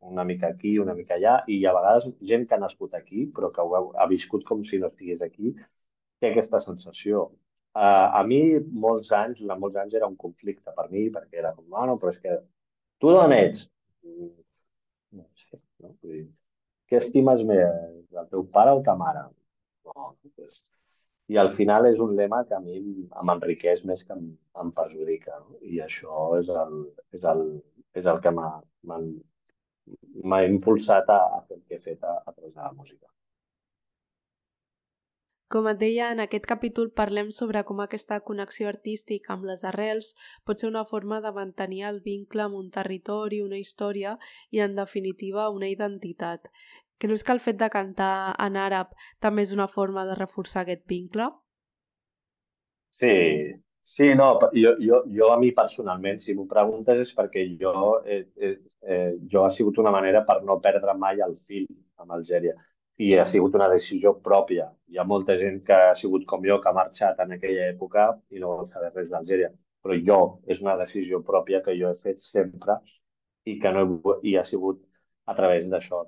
una 0.00 0.24
mica 0.24 0.48
aquí, 0.48 0.78
una 0.78 0.94
mica 0.94 1.16
allà, 1.16 1.34
i 1.50 1.58
a 1.66 1.74
vegades 1.74 2.06
gent 2.30 2.46
que 2.48 2.56
ha 2.56 2.62
nascut 2.62 2.94
aquí, 2.94 3.26
però 3.34 3.50
que 3.54 3.62
ho 3.62 3.92
ha 3.98 4.06
viscut 4.10 4.44
com 4.48 4.62
si 4.64 4.78
no 4.78 4.90
estigués 4.92 5.22
aquí, 5.26 5.54
té 6.20 6.30
aquesta 6.30 6.60
sensació. 6.64 7.28
Uh, 7.78 8.06
a 8.18 8.22
mi, 8.26 8.40
molts 8.84 9.10
anys, 9.14 9.42
durant 9.42 9.60
molts 9.62 9.78
anys, 9.78 9.94
era 9.94 10.08
un 10.10 10.16
conflicte 10.16 10.72
per 10.74 10.88
mi, 10.90 11.06
perquè 11.14 11.42
era 11.42 11.52
com, 11.54 11.66
ah, 11.74 11.86
no, 11.90 11.98
però 12.00 12.14
és 12.14 12.20
que 12.22 12.38
tu 13.02 13.12
d'on 13.14 13.34
ets? 13.36 13.66
No 15.18 15.26
sé, 15.42 15.60
no? 15.82 15.92
Vull 16.02 16.16
dir, 16.16 16.24
què 16.90 16.98
estimes 17.02 17.44
més, 17.46 17.76
el 18.22 18.30
teu 18.32 18.46
pare 18.54 18.74
o 18.74 18.82
ta 18.86 18.96
mare? 18.98 19.26
Pues, 19.94 20.60
i 21.28 21.36
al 21.40 21.50
final 21.56 21.86
és 21.90 21.98
un 22.04 22.14
lema 22.16 22.40
que 22.48 22.56
a 22.56 22.60
mi 22.64 22.78
m'enriqueix 23.30 23.84
més 23.90 24.00
que 24.04 24.14
em, 24.16 24.24
em 24.62 24.70
perjudica. 24.78 25.32
No? 25.44 25.58
I 25.74 25.82
això 25.84 26.30
és 26.38 26.48
el, 26.62 26.74
és 27.18 27.22
el, 27.34 27.44
és 28.00 28.08
el 28.14 28.22
que 28.24 28.32
m'ha 28.38 28.48
impulsat 30.48 31.12
a, 31.12 31.20
a 31.36 31.38
fer 31.44 31.56
el 31.58 31.62
que 31.68 31.76
he 31.76 31.84
fet 31.90 32.00
a, 32.04 32.14
a 32.24 32.32
través 32.32 32.54
de 32.54 32.62
la 32.62 32.72
música. 32.72 33.06
Com 35.52 35.64
et 35.70 35.78
deia, 35.80 36.06
en 36.12 36.18
aquest 36.20 36.44
capítol 36.48 36.90
parlem 37.00 37.28
sobre 37.34 37.62
com 37.68 37.78
aquesta 37.80 38.18
connexió 38.24 38.66
artística 38.68 39.32
amb 39.34 39.46
les 39.48 39.62
arrels 39.68 40.10
pot 40.44 40.60
ser 40.60 40.68
una 40.68 40.82
forma 40.90 41.22
de 41.24 41.32
mantenir 41.38 41.86
el 41.90 42.02
vincle 42.08 42.44
amb 42.44 42.58
un 42.58 42.66
territori, 42.74 43.38
una 43.44 43.60
història 43.62 44.18
i, 44.50 44.60
en 44.64 44.76
definitiva, 44.76 45.48
una 45.60 45.70
identitat. 45.72 46.52
Creus 46.98 47.22
que 47.24 47.32
el 47.32 47.40
fet 47.40 47.58
de 47.60 47.68
cantar 47.70 48.34
en 48.44 48.58
àrab 48.58 48.94
també 49.22 49.44
és 49.46 49.54
una 49.54 49.68
forma 49.70 50.04
de 50.08 50.16
reforçar 50.18 50.64
aquest 50.64 50.84
vincle? 50.90 51.28
Sí, 52.98 53.12
sí, 53.82 54.08
no, 54.18 54.32
jo, 54.54 54.72
jo, 54.82 55.02
jo 55.18 55.28
a 55.30 55.36
mi 55.38 55.52
personalment, 55.54 56.18
si 56.18 56.34
m'ho 56.34 56.48
preguntes, 56.50 57.04
és 57.06 57.12
perquè 57.14 57.44
jo, 57.60 57.74
eh, 58.04 58.24
eh, 58.36 58.56
eh, 58.82 59.12
jo 59.30 59.44
ha 59.44 59.52
sigut 59.54 59.78
una 59.78 59.94
manera 59.94 60.24
per 60.26 60.40
no 60.48 60.58
perdre 60.64 60.96
mai 60.98 61.22
el 61.28 61.38
fil 61.46 61.68
amb 62.02 62.18
Algèria 62.18 62.56
i 62.98 63.12
ha 63.14 63.24
sigut 63.24 63.54
una 63.54 63.68
decisió 63.70 64.12
pròpia. 64.28 64.66
Hi 64.90 64.98
ha 64.98 65.06
molta 65.06 65.36
gent 65.38 65.60
que 65.66 65.76
ha 65.88 65.94
sigut 65.94 66.24
com 66.26 66.42
jo, 66.46 66.58
que 66.62 66.70
ha 66.70 66.76
marxat 66.78 67.20
en 67.22 67.36
aquella 67.36 67.68
època 67.70 68.08
i 68.34 68.42
no 68.42 68.56
vol 68.56 68.70
saber 68.72 68.90
res 68.96 69.10
d'Algèria. 69.12 69.52
Però 69.84 69.98
jo, 70.08 70.18
és 70.50 70.58
una 70.64 70.74
decisió 70.80 71.22
pròpia 71.28 71.62
que 71.62 71.76
jo 71.78 71.92
he 71.92 72.00
fet 72.02 72.18
sempre 72.24 72.80
i 73.46 73.54
que 73.62 73.72
no 73.76 73.84
he, 73.86 74.16
i 74.32 74.34
ha 74.36 74.42
sigut 74.42 74.82
a 75.28 75.34
través 75.36 75.66
d'això. 75.72 76.02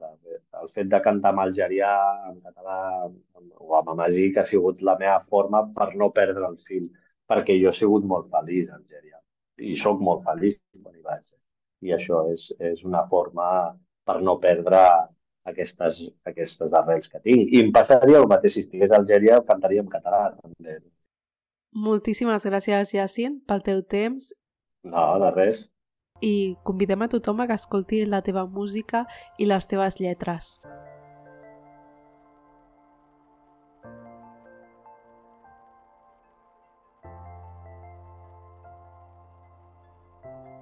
El 0.63 0.71
fet 0.77 0.89
de 0.93 1.01
cantar 1.05 1.35
en 1.35 1.43
algerià, 1.45 1.93
en 2.31 2.39
català 2.41 2.79
o 3.05 3.79
en 3.81 3.93
amagí, 3.95 4.31
que 4.33 4.41
ha 4.43 4.49
sigut 4.49 4.81
la 4.89 4.97
meva 5.03 5.19
forma 5.33 5.67
per 5.77 5.91
no 6.03 6.11
perdre 6.17 6.47
el 6.49 6.57
fil, 6.69 6.89
perquè 7.31 7.57
jo 7.63 7.71
he 7.71 7.77
sigut 7.77 8.07
molt 8.13 8.31
feliç 8.33 8.71
a 8.71 8.79
Algèria 8.79 9.19
i 9.61 9.75
sóc 9.77 10.01
molt 10.01 10.25
feliç 10.25 10.57
quan 10.83 10.97
hi 10.97 11.05
vaig. 11.05 11.27
I 11.85 11.95
això 11.97 12.23
és, 12.33 12.47
és 12.71 12.81
una 12.85 13.03
forma 13.09 13.47
per 14.09 14.19
no 14.25 14.37
perdre 14.41 14.81
aquestes, 15.51 16.01
aquestes 16.31 16.73
arrels 16.81 17.09
que 17.13 17.21
tinc. 17.25 17.53
I 17.53 17.61
em 17.65 17.71
passaria 17.77 18.21
el 18.21 18.29
mateix 18.31 18.57
si 18.57 18.65
estigués 18.65 18.93
a 18.93 19.01
Algèria, 19.01 19.43
cantaria 19.49 19.85
en 19.85 19.93
català 19.93 20.23
també. 20.39 20.79
Moltíssimes 21.87 22.49
gràcies, 22.49 22.97
Jacint, 22.97 23.39
pel 23.49 23.63
teu 23.69 23.85
temps. 23.97 24.33
No, 24.89 25.05
de 25.23 25.31
res 25.37 25.61
i 26.21 26.57
convidem 26.65 27.03
a 27.03 27.09
tothom 27.09 27.41
a 27.41 27.49
que 27.49 27.59
escolti 27.59 28.05
la 28.07 28.23
teva 28.23 28.47
música 28.47 29.07
i 29.39 29.49
les 29.49 29.67
teves 29.71 30.01
lletres. 30.01 30.59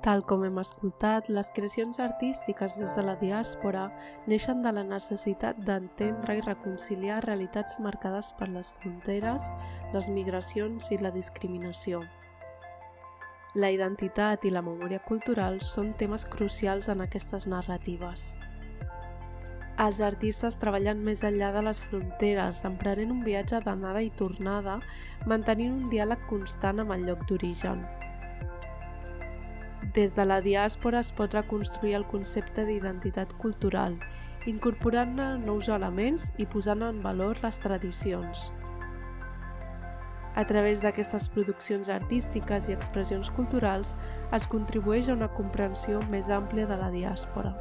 Tal 0.08 0.22
com 0.24 0.44
hem 0.46 0.56
escoltat, 0.62 1.26
les 1.28 1.50
creacions 1.52 1.98
artístiques 2.00 2.78
des 2.80 2.94
de 2.96 3.02
la 3.04 3.16
diàspora 3.20 3.82
neixen 4.30 4.62
de 4.64 4.70
la 4.72 4.84
necessitat 4.86 5.58
d'entendre 5.66 6.38
i 6.38 6.44
reconciliar 6.46 7.18
realitats 7.26 7.76
marcades 7.82 8.30
per 8.38 8.48
les 8.54 8.70
fronteres, 8.78 9.50
les 9.92 10.08
migracions 10.08 10.88
i 10.94 11.00
la 11.02 11.12
discriminació. 11.12 12.00
La 13.58 13.72
identitat 13.74 14.44
i 14.46 14.50
la 14.54 14.60
memòria 14.62 15.00
cultural 15.02 15.56
són 15.66 15.88
temes 15.98 16.22
crucials 16.30 16.86
en 16.92 17.00
aquestes 17.02 17.48
narratives. 17.50 18.26
Els 19.82 19.98
artistes 20.08 20.58
treballen 20.62 21.00
més 21.06 21.24
enllà 21.26 21.48
de 21.56 21.62
les 21.66 21.80
fronteres, 21.86 22.60
emprenent 22.68 23.10
un 23.16 23.24
viatge 23.26 23.58
d'anada 23.64 24.04
i 24.04 24.12
tornada, 24.20 24.76
mantenint 25.32 25.74
un 25.74 25.88
diàleg 25.90 26.22
constant 26.30 26.84
amb 26.84 26.94
el 26.94 27.08
lloc 27.08 27.24
d'origen. 27.26 27.82
Des 29.96 30.14
de 30.14 30.28
la 30.28 30.38
diàspora 30.44 31.02
es 31.02 31.10
pot 31.10 31.34
reconstruir 31.34 31.96
el 31.98 32.06
concepte 32.14 32.66
d'identitat 32.68 33.34
cultural, 33.42 33.98
incorporant-ne 34.46 35.32
nous 35.48 35.72
elements 35.80 36.30
i 36.38 36.46
posant 36.46 36.86
en 36.92 37.02
valor 37.02 37.42
les 37.42 37.62
tradicions. 37.66 38.52
A 40.38 40.44
través 40.46 40.84
d'aquestes 40.84 41.24
produccions 41.34 41.88
artístiques 41.90 42.68
i 42.68 42.74
expressions 42.76 43.26
culturals 43.34 43.96
es 44.36 44.46
contribueix 44.46 45.08
a 45.08 45.16
una 45.18 45.26
comprensió 45.34 45.98
més 46.12 46.30
àmplia 46.30 46.68
de 46.70 46.78
la 46.78 46.92
diàspora. 46.94 47.56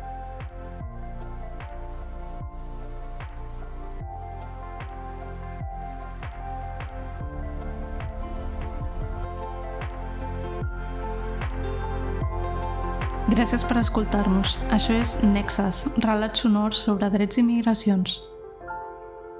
Gràcies 13.34 13.66
per 13.66 13.82
escoltar-nos. 13.82 14.60
Això 14.70 15.02
és 15.02 15.18
Nexas, 15.26 15.84
relats 16.06 16.46
sonors 16.46 16.86
sobre 16.86 17.10
drets 17.10 17.42
i 17.42 17.50
migracions. 17.50 18.22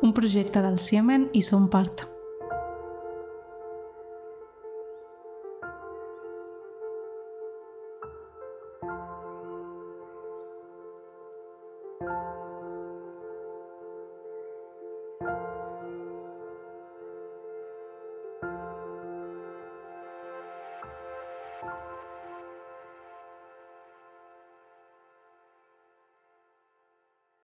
Un 0.02 0.18
projecte 0.18 0.66
del 0.66 0.82
Siemen 0.82 1.30
i 1.38 1.46
Som 1.46 1.70
Part. 1.70 2.17